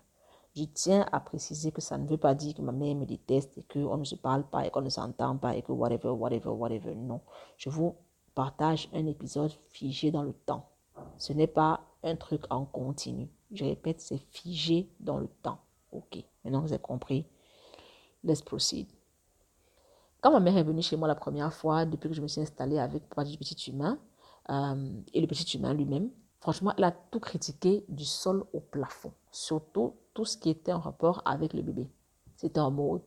[0.56, 3.58] Je tiens à préciser que ça ne veut pas dire que ma mère me déteste
[3.58, 6.50] et qu'on ne se parle pas et qu'on ne s'entend pas et que whatever, whatever,
[6.50, 6.94] whatever.
[6.94, 7.20] Non.
[7.58, 7.96] Je vous
[8.34, 10.68] partage un épisode figé dans le temps.
[11.18, 13.28] Ce n'est pas un truc en continu.
[13.52, 15.58] Je répète, c'est figé dans le temps.
[15.92, 16.22] Ok.
[16.44, 17.24] Maintenant, vous avez compris.
[18.24, 18.86] Let's proceed.
[20.20, 22.40] Quand ma mère est venue chez moi la première fois, depuis que je me suis
[22.40, 23.98] installée avec papa du petit humain,
[24.50, 26.10] euh, et le petit humain lui-même,
[26.40, 29.12] franchement, elle a tout critiqué du sol au plafond.
[29.30, 31.88] Surtout tout ce qui était en rapport avec le bébé.
[32.36, 33.02] C'était en mode,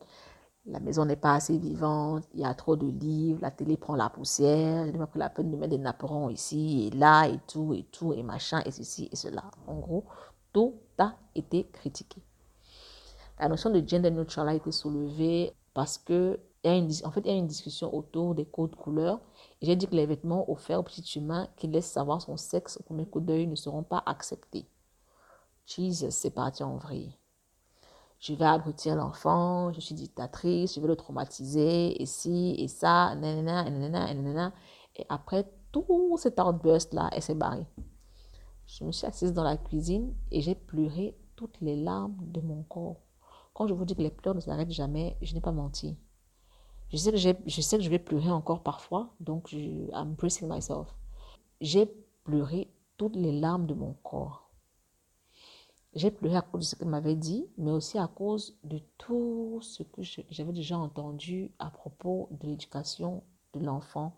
[0.68, 3.96] la maison n'est pas assez vivante, il y a trop de livres, la télé prend
[3.96, 7.26] la poussière, je n'ai pas pris la peine de mettre des napperons ici et là
[7.26, 9.44] et tout et tout et machin et ceci et cela.
[9.66, 10.04] En gros,
[10.52, 12.22] tout a été critiqué.
[13.38, 17.36] La notion de gender neutral a été soulevée parce que en fait, il y a
[17.36, 19.20] une discussion autour des codes couleurs.
[19.62, 22.82] J'ai dit que les vêtements offerts au petit humain qui laissent savoir son sexe au
[22.82, 24.66] premier coup d'œil ne seront pas acceptés.
[25.66, 27.16] Jesus, c'est parti en vrille.
[28.18, 33.14] Je vais abrutir l'enfant, je suis dictatrice, je vais le traumatiser, et ci, et ça,
[33.14, 34.52] nanana, nanana, nanana.
[34.96, 37.66] Et après tout cet outburst-là, elle s'est barrée.
[38.66, 42.64] Je me suis assise dans la cuisine et j'ai pleuré toutes les larmes de mon
[42.64, 43.00] corps.
[43.54, 45.96] Quand je vous dis que les pleurs ne s'arrêtent jamais, je n'ai pas menti.
[46.90, 49.58] Je sais que, je sais que je vais pleurer encore parfois, donc je,
[49.92, 50.94] I'm bracing myself.
[51.60, 51.86] J'ai
[52.24, 54.47] pleuré toutes les larmes de mon corps.
[55.94, 59.58] J'ai pleuré à cause de ce qu'elle m'avait dit, mais aussi à cause de tout
[59.62, 63.24] ce que j'avais déjà entendu à propos de l'éducation
[63.54, 64.14] de l'enfant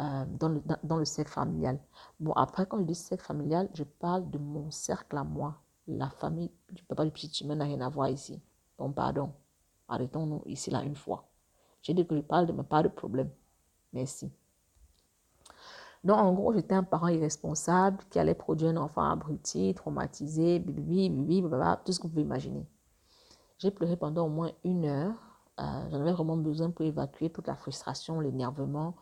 [0.00, 1.78] euh, dans, le, dans, le cercle familial.
[2.18, 5.60] Bon, après, quand je dis cercle familial, je parle de mon cercle à moi.
[5.86, 8.40] La famille du papa du petit humain n'a rien à voir ici.
[8.78, 9.32] Donc, pardon.
[9.88, 11.28] Arrêtons-nous ici là une fois.
[11.82, 13.30] J'ai dit que je parle de ma part de problème.
[13.92, 14.32] Merci.
[16.04, 21.08] Donc, en gros, j'étais un parent irresponsable qui allait produire un enfant abruti, traumatisé, bibi,
[21.08, 21.42] bibi,
[21.84, 22.66] tout ce que vous pouvez imaginer.
[23.56, 25.14] J'ai pleuré pendant au moins une heure.
[25.58, 28.96] Euh, j'en avais vraiment besoin pour évacuer toute la frustration, l'énervement.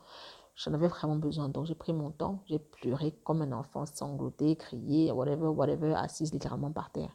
[0.54, 1.48] J'en avais vraiment besoin.
[1.48, 2.44] Donc, j'ai pris mon temps.
[2.46, 7.10] J'ai pleuré comme un enfant, sangloté, crié, whatever, whatever, assise littéralement par terre.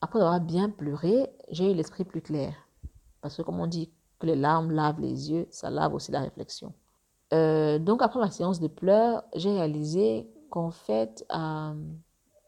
[0.00, 2.54] Après avoir bien pleuré, j'ai eu l'esprit plus clair.
[3.20, 6.20] Parce que, comme on dit que les larmes lavent les yeux, ça lave aussi la
[6.20, 6.74] réflexion.
[7.32, 11.74] Euh, donc, après ma séance de pleurs, j'ai réalisé qu'en fait, euh,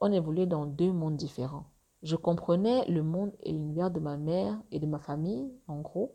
[0.00, 1.64] on évoluait dans deux mondes différents.
[2.02, 6.12] Je comprenais le monde et l'univers de ma mère et de ma famille, en gros,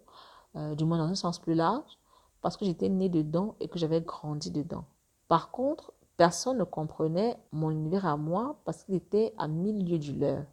[0.57, 1.97] euh, du moins dans un sens plus large,
[2.41, 4.83] parce que j'étais née dedans et que j'avais grandi dedans.
[5.29, 9.99] Par contre, personne ne comprenait mon univers à moi parce qu'il était à mille lieues
[9.99, 10.43] du leur.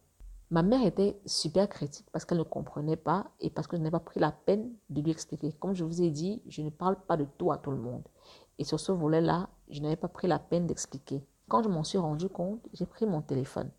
[0.50, 3.92] Ma mère était super critique parce qu'elle ne comprenait pas et parce que je n'avais
[3.92, 5.52] pas pris la peine de lui expliquer.
[5.52, 8.02] Comme je vous ai dit, je ne parle pas de tout à tout le monde.
[8.58, 11.24] Et sur ce volet-là, je n'avais pas pris la peine d'expliquer.
[11.48, 13.70] Quand je m'en suis rendu compte, j'ai pris mon téléphone.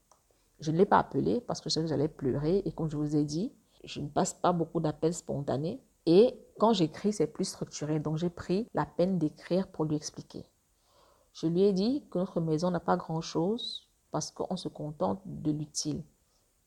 [0.59, 2.97] Je ne l'ai pas appelé parce que je savais que j'allais pleurer et comme je
[2.97, 3.53] vous ai dit,
[3.83, 5.81] je ne passe pas beaucoup d'appels spontanés.
[6.05, 7.99] Et quand j'écris, c'est plus structuré.
[7.99, 10.45] Donc j'ai pris la peine d'écrire pour lui expliquer.
[11.33, 15.51] Je lui ai dit que notre maison n'a pas grand-chose parce qu'on se contente de
[15.51, 16.03] l'utile.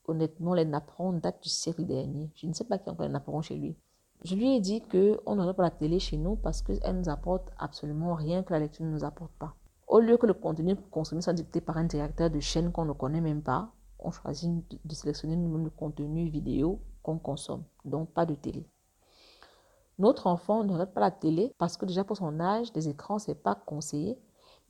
[0.08, 2.30] Honnêtement, les napperons datent du siècle dernier.
[2.34, 3.76] Je ne sais pas qui a encore les napperons chez lui.
[4.24, 7.52] Je lui ai dit qu'on n'aurait pas la télé chez nous parce qu'elle nous apporte
[7.58, 9.54] absolument rien que la lecture ne nous apporte pas.
[9.86, 12.92] Au lieu que le contenu consommé soit dicté par un directeur de chaîne qu'on ne
[12.92, 14.50] connaît même pas, on choisit
[14.84, 17.64] de sélectionner le contenu vidéo qu'on consomme.
[17.84, 18.66] Donc pas de télé.
[19.98, 23.34] Notre enfant ne pas la télé parce que déjà pour son âge, les écrans, c'est
[23.34, 24.18] pas conseillé.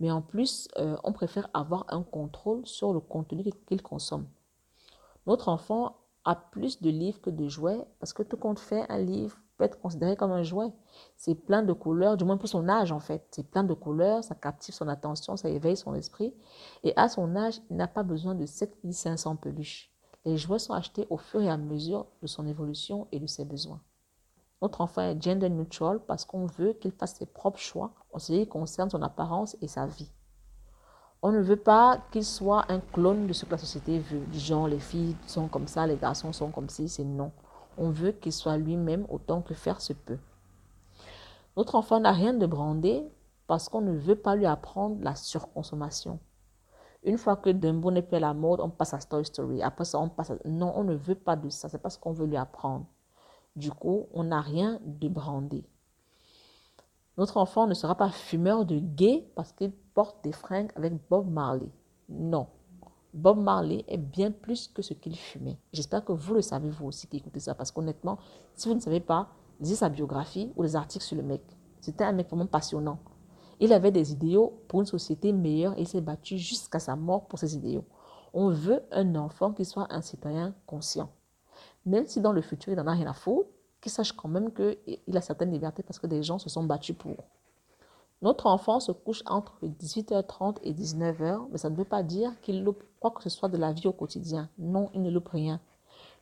[0.00, 4.26] Mais en plus, euh, on préfère avoir un contrôle sur le contenu qu'il consomme.
[5.28, 8.96] Notre enfant a plus de livres que de jouets parce que tout compte fait, un
[8.96, 10.72] livre peut être considéré comme un jouet.
[11.18, 13.26] C'est plein de couleurs, du moins pour son âge en fait.
[13.30, 16.34] C'est plein de couleurs, ça captive son attention, ça éveille son esprit.
[16.82, 19.92] Et à son âge, il n'a pas besoin de 7500 peluches.
[20.24, 23.44] Les jouets sont achetés au fur et à mesure de son évolution et de ses
[23.44, 23.82] besoins.
[24.62, 28.32] Notre enfant est gender neutral parce qu'on veut qu'il fasse ses propres choix en ce
[28.32, 30.10] qui concerne son apparence et sa vie.
[31.20, 34.24] On ne veut pas qu'il soit un clone de ce que la société veut.
[34.26, 37.32] Du genre, les filles sont comme ça, les garçons sont comme ci, c'est non.
[37.76, 40.18] On veut qu'il soit lui-même autant que faire se peut.
[41.56, 43.04] Notre enfant n'a rien de brandé
[43.48, 46.20] parce qu'on ne veut pas lui apprendre la surconsommation.
[47.02, 49.62] Une fois que Dumbo n'est plus à la mode, on passe à Toy Story.
[49.62, 50.36] Après ça, on passe à...
[50.44, 51.68] Non, on ne veut pas de ça.
[51.68, 52.86] C'est pas ce qu'on veut lui apprendre.
[53.56, 55.64] Du coup, on n'a rien de brandé.
[57.18, 61.28] Notre enfant ne sera pas fumeur de gay parce qu'il porte des fringues avec Bob
[61.28, 61.68] Marley.
[62.08, 62.46] Non.
[63.12, 65.58] Bob Marley est bien plus que ce qu'il fumait.
[65.72, 68.18] J'espère que vous le savez, vous aussi qui écoutez ça, parce qu'honnêtement,
[68.54, 71.42] si vous ne savez pas, lisez sa biographie ou les articles sur le mec.
[71.80, 73.00] C'était un mec vraiment passionnant.
[73.58, 77.26] Il avait des idéaux pour une société meilleure et il s'est battu jusqu'à sa mort
[77.26, 77.84] pour ses idéaux.
[78.32, 81.10] On veut un enfant qui soit un citoyen conscient.
[81.84, 83.48] Même si dans le futur, il n'en a rien à foutre,
[83.80, 86.96] qu'il sache quand même qu'il a certaines libertés parce que des gens se sont battus
[86.96, 87.16] pour.
[88.20, 92.64] Notre enfant se couche entre 18h30 et 19h, mais ça ne veut pas dire qu'il
[92.64, 94.48] loupe quoi que ce soit de la vie au quotidien.
[94.58, 95.60] Non, il ne loupe rien.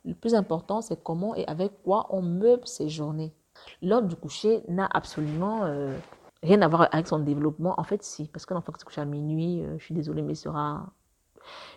[0.05, 3.33] Le plus important, c'est comment et avec quoi on meuble ses journées.
[3.81, 5.97] L'heure du coucher n'a absolument euh,
[6.43, 7.73] rien à voir avec son développement.
[7.79, 10.21] En fait, si, parce qu'un enfant qui se couche à minuit, euh, je suis désolée,
[10.21, 10.85] mais sera...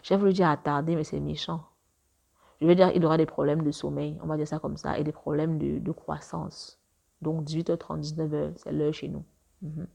[0.02, 1.62] J'ai voulu dire attardé, mais c'est méchant.
[2.61, 4.98] Je veux dire, il aura des problèmes de sommeil, on va dire ça comme ça,
[4.98, 6.78] et des problèmes de, croissance.
[7.22, 9.24] Donc 18h30, 19h, c'est l'heure chez nous.
[9.62, 9.86] Mhm.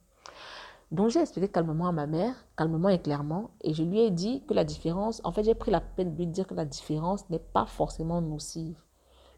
[0.92, 4.44] Donc j'ai expliqué calmement à ma mère, calmement et clairement, et je lui ai dit
[4.46, 7.28] que la différence, en fait j'ai pris la peine de lui dire que la différence
[7.30, 8.78] n'est pas forcément nocive.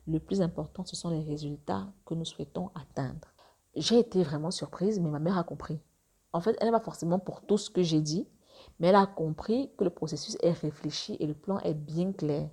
[0.07, 3.33] Le plus important, ce sont les résultats que nous souhaitons atteindre.
[3.75, 5.79] J'ai été vraiment surprise, mais ma mère a compris.
[6.33, 8.27] En fait, elle n'est pas forcément pour tout ce que j'ai dit,
[8.79, 12.49] mais elle a compris que le processus est réfléchi et le plan est bien clair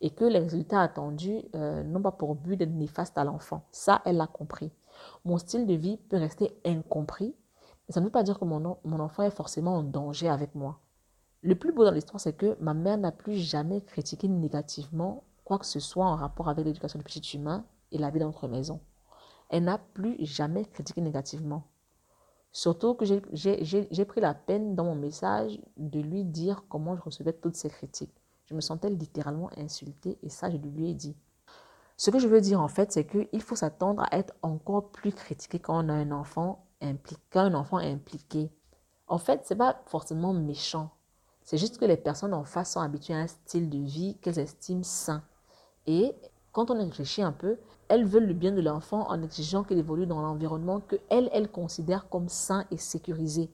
[0.00, 3.66] et que les résultats attendus euh, n'ont pas pour but d'être néfastes à l'enfant.
[3.72, 4.70] Ça, elle l'a compris.
[5.24, 7.34] Mon style de vie peut rester incompris,
[7.86, 10.54] mais ça ne veut pas dire que mon, mon enfant est forcément en danger avec
[10.54, 10.80] moi.
[11.42, 15.58] Le plus beau dans l'histoire, c'est que ma mère n'a plus jamais critiqué négativement quoi
[15.58, 18.48] que ce soit en rapport avec l'éducation du petit humain et la vie dans notre
[18.48, 18.80] maison.
[19.48, 21.64] Elle n'a plus jamais critiqué négativement.
[22.52, 27.32] Surtout que j'ai pris la peine dans mon message de lui dire comment je recevais
[27.32, 28.14] toutes ces critiques.
[28.48, 31.14] Je me sentais littéralement insultée et ça, je lui ai dit.
[31.98, 35.12] Ce que je veux dire en fait, c'est qu'il faut s'attendre à être encore plus
[35.12, 38.50] critiqué quand on a un enfant impliqué, quand un enfant est impliqué.
[39.06, 40.90] En fait, c'est pas forcément méchant.
[41.42, 44.38] C'est juste que les personnes en face sont habituées à un style de vie qu'elles
[44.38, 45.22] estiment sain.
[45.86, 46.14] Et
[46.52, 50.06] quand on réfléchit un peu, elles veulent le bien de l'enfant en exigeant qu'il évolue
[50.06, 53.50] dans l'environnement que elles, elles considèrent comme sain et sécurisé.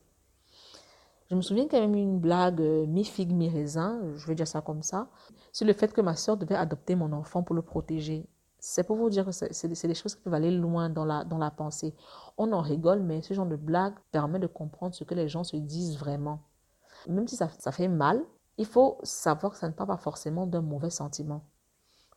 [1.34, 4.84] Je me souviens avait eu une blague euh, mi-figue, mi-raisin, je vais dire ça comme
[4.84, 5.08] ça,
[5.50, 8.24] sur le fait que ma soeur devait adopter mon enfant pour le protéger.
[8.60, 11.38] C'est pour vous dire que c'est des choses qui peuvent aller loin dans la, dans
[11.38, 11.92] la pensée.
[12.38, 15.42] On en rigole, mais ce genre de blague permet de comprendre ce que les gens
[15.42, 16.38] se disent vraiment.
[17.08, 18.22] Même si ça, ça fait mal,
[18.56, 21.42] il faut savoir que ça ne part pas forcément d'un mauvais sentiment.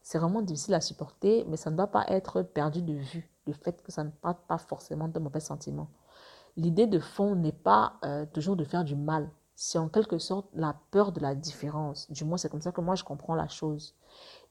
[0.04, 3.54] C'est vraiment difficile à supporter, mais ça ne doit pas être perdu de vue, le
[3.54, 5.90] fait que ça ne part pas forcément d'un mauvais sentiment
[6.58, 9.30] l'idée de fond n'est pas euh, toujours de faire du mal.
[9.56, 12.12] C'est en quelque sorte la peur de la différence.
[12.12, 13.96] Du moins, c'est comme ça que moi, je comprends la chose.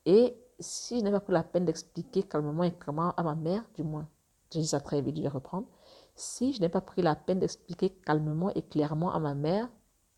[0.06, 3.62] Et si je n'ai pas pris la peine d'expliquer calmement et clairement à ma mère,
[3.74, 4.08] du moins,
[4.52, 5.66] je dis ça très vite, je vais reprendre.
[6.14, 9.68] Si je n'ai pas pris la peine d'expliquer calmement et clairement à ma mère,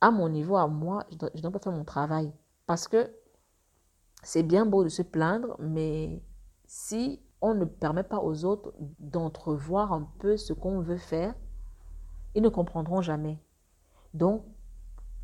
[0.00, 2.32] à mon niveau, à moi, je dois pas faire mon travail.
[2.66, 3.10] Parce que
[4.22, 6.22] c'est bien beau de se plaindre, mais
[6.66, 11.34] si on ne permet pas aux autres d'entrevoir un peu ce qu'on veut faire,
[12.34, 13.38] ils ne comprendront jamais.
[14.14, 14.44] Donc,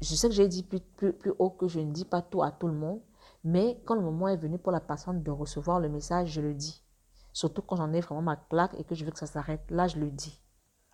[0.01, 2.43] je sais que j'ai dit plus, plus, plus haut que je ne dis pas tout
[2.43, 3.01] à tout le monde,
[3.43, 6.55] mais quand le moment est venu pour la personne de recevoir le message, je le
[6.55, 6.83] dis.
[7.33, 9.63] Surtout quand j'en ai vraiment ma claque et que je veux que ça s'arrête.
[9.71, 10.41] Là, je le dis.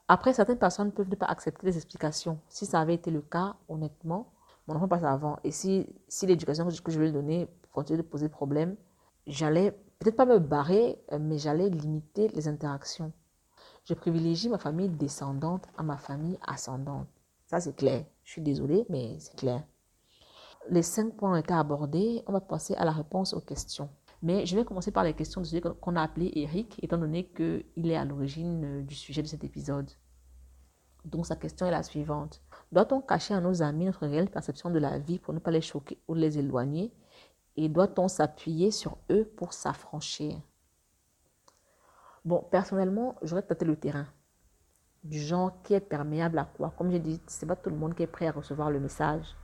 [0.08, 2.40] Après, certaines personnes peuvent ne pas accepter les explications.
[2.48, 4.32] Si ça avait été le cas, honnêtement,
[4.66, 5.38] mon enfant passe avant.
[5.44, 5.86] Et si,
[6.22, 8.76] l'éducation que je lui donner continue de poser problème,
[9.26, 13.12] j'allais peut-être pas me barrer, euh, mais j'allais limiter les interactions.
[13.90, 17.08] Je privilégie ma famille descendante à ma famille ascendante.
[17.48, 18.04] Ça, c'est clair.
[18.22, 19.64] Je suis désolée, mais c'est clair.
[20.68, 22.22] Les cinq points ont été abordés.
[22.28, 23.90] On va passer à la réponse aux questions.
[24.22, 27.90] Mais je vais commencer par les questions de qu'on a appelé Eric, étant donné qu'il
[27.90, 29.90] est à l'origine euh, du sujet de cet épisode.
[31.04, 32.42] Donc sa question est la suivante.
[32.70, 35.62] Doit-on cacher à nos amis notre réelle perception de la vie pour ne pas les
[35.62, 36.94] choquer ou les éloigner?
[37.56, 40.40] Et doit-on s'appuyer sur eux pour s'affranchir?
[42.24, 44.06] Bon, personnellement, j'aurais tâté le terrain.
[45.04, 46.74] Du genre qui est perméable à quoi?
[46.76, 49.34] Comme j'ai dit, c'est pas tout le monde qui est prêt à recevoir le message.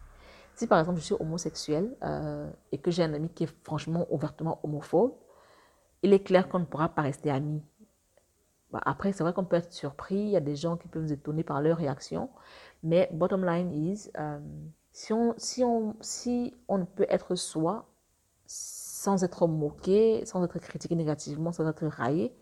[0.55, 4.07] Si par exemple je suis homosexuel euh, et que j'ai un ami qui est franchement
[4.11, 5.15] ouvertement homophobe,
[6.03, 7.63] il est clair qu'on ne pourra pas rester amis.
[8.71, 11.03] Bah, après, c'est vrai qu'on peut être surpris, il y a des gens qui peuvent
[11.03, 12.31] nous étonner par leur réaction,
[12.83, 14.39] mais bottom line is, euh,
[14.93, 17.87] si, on, si, on, si on ne peut être soi
[18.47, 22.35] sans être moqué, sans être critiqué négativement, sans être raillé,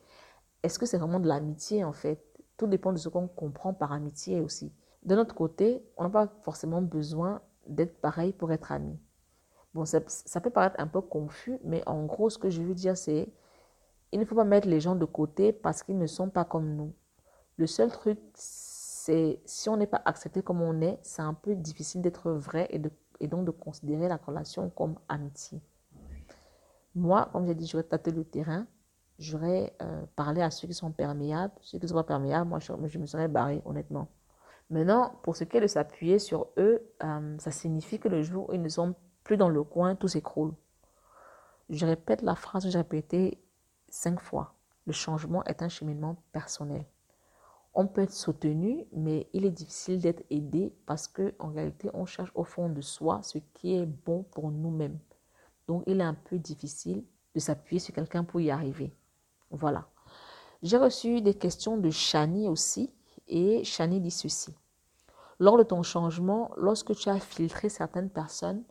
[0.64, 2.24] est-ce que c'est vraiment de l'amitié en fait?
[2.56, 4.72] Tout dépend de ce qu'on comprend par amitié aussi.
[5.02, 8.98] De notre côté, on n'a pas forcément besoin d'être pareil pour être amis.
[9.74, 10.00] Bon, ça,
[10.40, 13.28] peut paraître un peu confus, mais en gros, ce que je veux dire, c'est
[14.12, 16.74] il ne faut pas mettre les gens de côté parce qu'ils ne sont pas comme
[16.76, 16.94] nous.
[17.56, 21.54] Le seul truc, c'est si on n'est pas accepté comme on est, c'est un peu
[21.56, 22.80] difficile d'être vrai et,
[23.20, 25.60] et donc de considérer la relation comme amitié.
[26.94, 28.66] Moi, comme j'ai dit, je vais tâter le terrain
[29.18, 31.52] j'aurais euh, parlé à ceux qui sont perméables.
[31.60, 34.08] Ceux qui ne sont pas perméables, moi, je, me serais barré, honnêtement.
[34.70, 38.48] Maintenant, pour ce qui est de s'appuyer sur eux, euh, ça signifie que le jour
[38.48, 40.52] où ils ne sont plus dans le coin, tout s'écroule.
[41.70, 43.42] Je répète la phrase que j'ai répétée
[43.88, 44.54] cinq fois.
[44.86, 46.84] Le changement est un cheminement personnel.
[47.72, 52.04] On peut être soutenu, mais il est difficile d'être aidé parce que en réalité, on
[52.06, 54.98] cherche au fond de soi ce qui est bon pour nous-mêmes.
[55.66, 57.04] Donc, il est un peu difficile
[57.34, 58.94] de s'appuyer sur quelqu'un pour y arriver.
[59.54, 59.86] Voilà.
[60.62, 62.92] J'ai reçu des questions de Shani aussi.
[63.28, 64.54] Et Shani dit ceci.
[65.38, 68.64] Lors de ton changement, lorsque tu as filtré certaines personnes,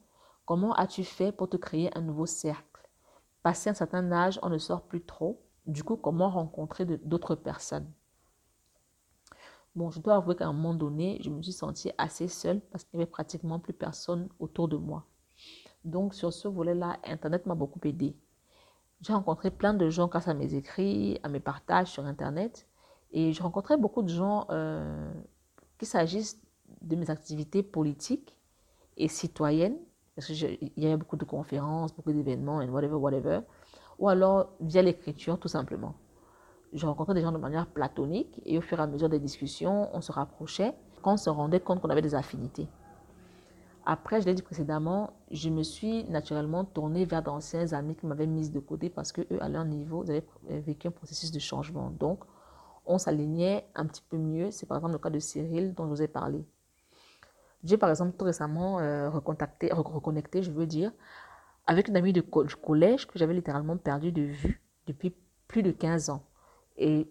[0.46, 2.88] comment as-tu fait pour te créer un nouveau cercle?
[3.42, 5.42] Passé un certain âge, on ne sort plus trop.
[5.66, 7.90] Du coup, comment rencontrer d'autres personnes?
[9.76, 12.84] Bon, je dois avouer qu'à un moment donné, je me suis sentie assez seule parce
[12.84, 15.06] qu'il n'y avait pratiquement plus personne autour de moi.
[15.84, 18.16] Donc, sur ce volet-là, Internet m'a beaucoup aidé.
[19.04, 22.68] J'ai rencontré plein de gens grâce à mes écrits, à mes partages sur Internet.
[23.12, 25.12] Et j'ai rencontré beaucoup de gens, euh,
[25.78, 26.42] qu'il s'agisse
[26.82, 28.38] de mes activités politiques
[28.96, 29.78] et citoyennes,
[30.16, 33.42] parce qu'il y a beaucoup de conférences, beaucoup d'événements, whatever, whatever,
[34.00, 35.96] ou alors via l'écriture, tout simplement.
[36.72, 39.90] J'ai rencontré des gens de manière platonique, et au fur et à mesure des discussions,
[39.94, 42.70] on se rapprochait, quand on se rendait compte qu'on avait des affinités.
[43.86, 48.28] Après, je l'ai dit précédemment, je me suis naturellement tournée vers d'anciens amis qui m'avaient
[48.28, 50.26] mise de côté parce que eux, à leur niveau, ils avaient
[50.62, 51.90] vécu un processus de changement.
[51.90, 52.24] Donc,
[52.86, 54.52] on s'alignait un petit peu mieux.
[54.52, 56.46] C'est par exemple le cas de Cyril dont je vous ai parlé.
[57.64, 60.92] J'ai par exemple tout récemment euh, recontacté, reconnecté, je veux dire,
[61.66, 65.16] avec une amie de du collège que j'avais littéralement perdu de vue depuis
[65.48, 66.24] plus de 15 ans.
[66.78, 67.10] Et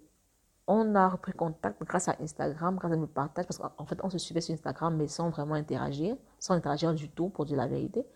[0.66, 4.10] on a repris contact grâce à Instagram, grâce à mes partages, parce qu'en fait, on
[4.10, 7.66] se suivait sur Instagram, mais sans vraiment interagir, sans interagir du tout, pour dire la
[7.66, 8.06] vérité.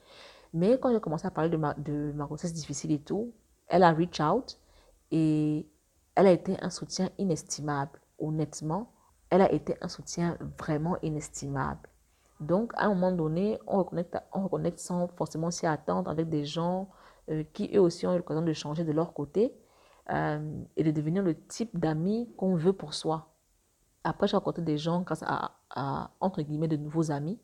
[0.52, 3.34] Mais quand j'ai commencé à parler de ma, de ma grossesse difficile et tout,
[3.68, 4.58] elle a reach out
[5.10, 5.68] et
[6.14, 8.00] elle a été un soutien inestimable.
[8.18, 8.92] Honnêtement,
[9.30, 11.88] elle a été un soutien vraiment inestimable.
[12.40, 16.44] Donc, à un moment donné, on reconnecte, on reconnecte sans forcément s'y attendre avec des
[16.44, 16.88] gens
[17.30, 19.52] euh, qui, eux aussi, ont eu l'occasion de changer de leur côté
[20.10, 23.34] euh, et de devenir le type d'amis qu'on veut pour soi.
[24.04, 27.38] Après, j'ai rencontré des gens grâce à, à, entre guillemets, de nouveaux amis.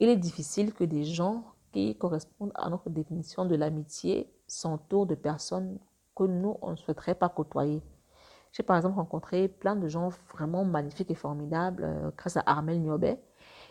[0.00, 5.14] Il est difficile que des gens qui correspondent à notre définition de l'amitié s'entourent de
[5.14, 5.78] personnes
[6.16, 7.82] que nous, on ne souhaiterait pas côtoyer.
[8.52, 12.80] J'ai par exemple rencontré plein de gens vraiment magnifiques et formidables euh, grâce à Armel
[12.80, 13.20] Niobet.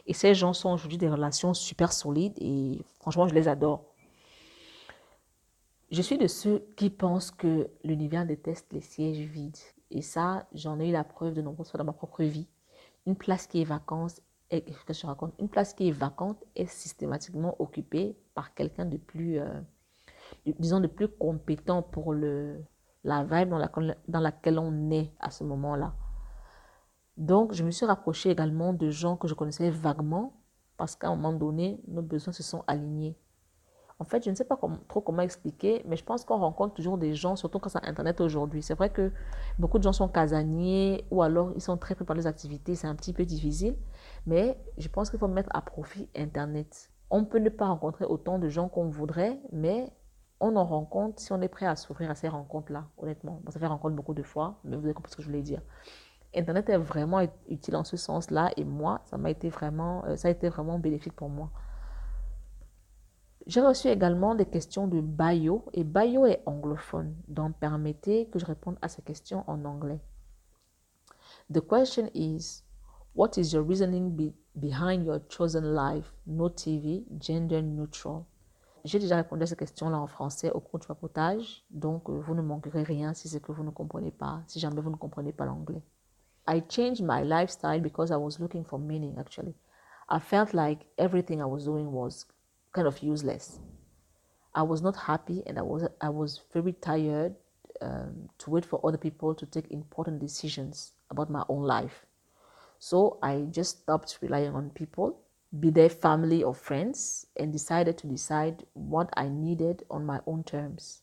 [0.06, 3.95] Et ces gens sont aujourd'hui des relations super solides et franchement, je les adore.
[5.96, 9.56] Je suis de ceux qui pensent que l'univers déteste les sièges vides.
[9.92, 12.50] Et ça, j'en ai eu la preuve de nombreuses fois dans ma propre vie.
[13.06, 14.20] Une place qui est vacante,
[14.50, 18.98] est, que je raconte, une place qui est vacante est systématiquement occupée par quelqu'un de
[18.98, 19.62] plus, euh,
[20.60, 22.62] disons, de plus compétent pour le,
[23.06, 23.72] la vibe dans, la,
[24.10, 25.96] dans laquelle on est à ce moment-là.
[27.16, 30.34] Donc, je me suis rapprochée également de gens que je connaissais vaguement
[30.76, 33.18] parce qu'à un moment donné, nos besoins se sont alignés.
[33.98, 36.98] En fait, je ne sais pas trop comment expliquer, mais je pense qu'on rencontre toujours
[36.98, 38.62] des gens, surtout quand c'est Internet aujourd'hui.
[38.62, 39.12] C'est vrai que
[39.58, 42.88] beaucoup de gens sont casaniers ou alors ils sont très pris par les activités, c'est
[42.88, 43.78] un petit peu difficile,
[44.26, 46.92] mais je pense qu'il faut mettre à profit Internet.
[47.10, 49.90] On peut ne pas rencontrer autant de gens qu'on voudrait, mais
[50.42, 53.42] on en rencontre si on est prêt à s'ouvrir à ces rencontres-là, honnêtement.
[53.48, 55.62] ça fait rencontre beaucoup de fois, mais vous avez compris ce que je voulais dire.
[56.36, 60.28] Internet est vraiment utile en ce sens-là et moi, ça m'a été vraiment, euh, ça
[60.28, 61.50] a été vraiment bénéfique pour moi.
[63.48, 68.46] J'ai reçu également des questions de Bayo et Bayo est anglophone, donc permettez que je
[68.46, 70.02] réponde à ces questions en anglais.
[71.54, 72.64] The question is,
[73.16, 78.24] what is your reasoning behind your chosen life, no TV, gender neutral?
[78.84, 82.34] J'ai déjà répondu à ces questions-là en français au cours du papotage, donc euh, vous
[82.34, 85.34] ne manquerez rien si c'est que vous ne comprenez pas, si jamais vous ne comprenez
[85.34, 85.84] pas l'anglais.
[86.48, 89.56] I changed my lifestyle because I was looking for meaning, actually.
[90.10, 92.26] I felt like everything I was doing was
[92.76, 93.60] kind of useless.
[94.54, 97.34] I was not happy and I was, I was very tired
[97.82, 102.06] um, to wait for other people to take important decisions about my own life.
[102.80, 105.20] So I just stopped relying on people,
[105.60, 110.44] be they family or friends, and decided to decide what I needed on my own
[110.44, 111.02] terms.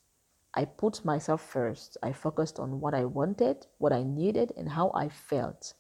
[0.55, 1.97] I put myself first.
[2.03, 5.73] I focused on what I wanted, what I needed, and how I felt.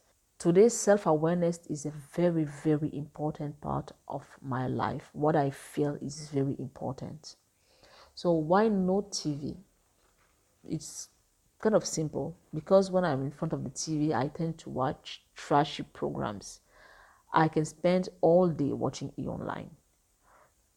[0.43, 5.09] Today's self awareness is a very, very important part of my life.
[5.13, 7.37] What I feel is very important.
[8.17, 9.57] So, why no TV?
[10.69, 11.11] It's
[11.61, 15.23] kind of simple because when I'm in front of the TV, I tend to watch
[15.37, 16.59] trashy programs.
[17.33, 19.71] I can spend all day watching e online.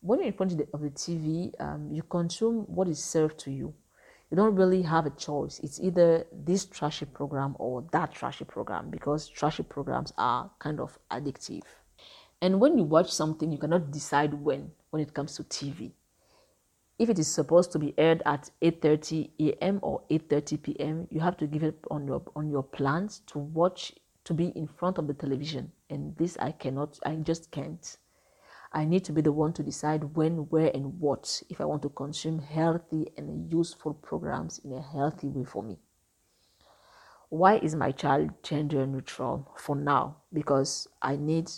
[0.02, 3.40] When you're in front of the, of the TV, um, you consume what is served
[3.40, 3.74] to you
[4.36, 5.62] you don't really have a choice.
[5.64, 11.00] It's either this trashy program or that trashy program because trashy programs are kind of
[11.10, 11.64] addictive.
[12.42, 15.94] And when you watch something, you cannot decide when when it comes to TV.
[17.00, 19.80] If it is supposed to be aired at 8:30 a.m.
[19.82, 23.94] or 8:30 p.m., you have to give it on your on your plans to watch
[24.26, 25.72] to be in front of the television.
[25.90, 27.98] And this I cannot, I just can't.
[28.76, 31.82] I need to be the one to decide when, where, and what if I want
[31.84, 35.80] to consume healthy and useful programs in a healthy way for me.
[37.30, 40.18] Why is my child gender neutral for now?
[40.34, 41.50] Because I need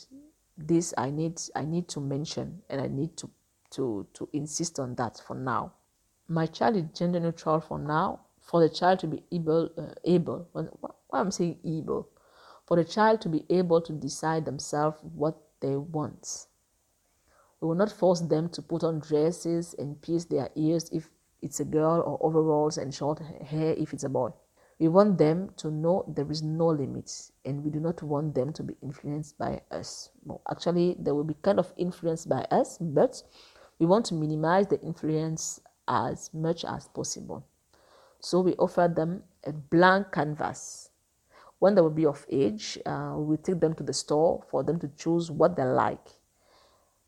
[0.59, 3.31] this, I need, I need to mention and I need to,
[3.71, 5.73] to, to insist on that for now.
[6.27, 8.19] My child is gender neutral for now.
[8.41, 12.09] For the child to be able, uh, able, why I'm saying able,
[12.67, 16.46] for the child to be able to decide themselves what they want
[17.61, 21.09] we will not force them to put on dresses and pierce their ears if
[21.41, 24.29] it's a girl or overalls and short hair if it's a boy.
[24.79, 27.11] We want them to know there is no limit
[27.45, 30.11] and we do not want them to be influenced by us.
[30.23, 33.23] Well, actually, they will be kind of influenced by us, but
[33.79, 37.43] we want to minimize the influence as much as possible.
[38.19, 40.91] So we offer them a blank canvas.
[41.57, 44.79] When they will be of age, uh, we take them to the store for them
[44.79, 46.16] to choose what they like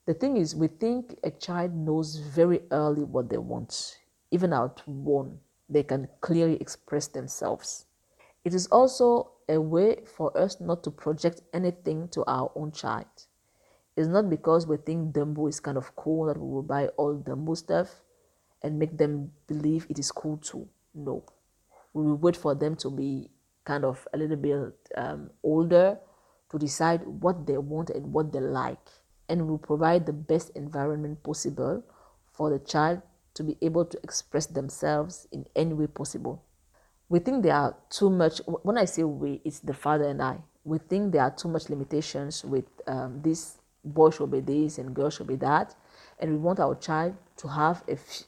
[0.09, 3.99] the thing is, we think a child knows very early what they want.
[4.31, 5.37] Even at one,
[5.69, 7.85] they can clearly express themselves.
[8.43, 13.05] It is also a way for us not to project anything to our own child.
[13.95, 17.15] It's not because we think Dumbo is kind of cool that we will buy all
[17.15, 18.01] Dumbo stuff.
[18.63, 20.67] and make them believe it is cool too.
[20.95, 21.23] No.
[21.93, 23.29] We will wait for them to be
[23.63, 25.99] kind of a little bit um, older
[26.49, 28.89] to decide what they want and what they like.
[29.29, 31.83] And will provide the best environment possible
[32.33, 33.01] for the child
[33.35, 36.43] to be able to express themselves in any way possible.
[37.09, 40.39] We think there are too much, when I say we, it's the father and I.
[40.63, 44.93] We think there are too much limitations with um, this boy should be this and
[44.95, 45.75] girl should be that.
[46.19, 47.83] And we want our child to have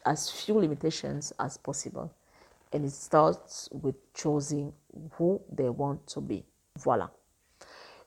[0.06, 2.14] as few limitations as possible.
[2.72, 4.72] And it starts with choosing
[5.14, 6.46] who they want to be.
[6.80, 7.10] Voilà.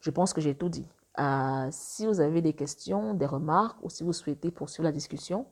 [0.00, 0.86] Je pense que j'ai tout dit.
[1.18, 5.46] Euh, si vous avez des questions, des remarques ou si vous souhaitez poursuivre la discussion,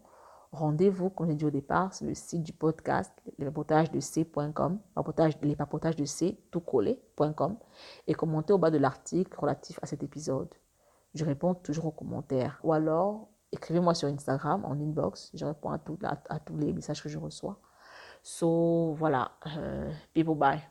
[0.50, 4.78] rendez-vous, comme j'ai dit au départ, sur le site du podcast, les papotages de c.com,
[5.42, 7.56] les papotages de c, tout collé.com,
[8.06, 10.52] et commentez au bas de l'article relatif à cet épisode.
[11.14, 12.58] Je réponds toujours aux commentaires.
[12.64, 15.30] Ou alors, écrivez-moi sur Instagram, en inbox.
[15.34, 17.58] Je réponds à, tous les messages que je reçois.
[18.22, 19.32] So, voilà.
[19.58, 20.62] Euh, bye.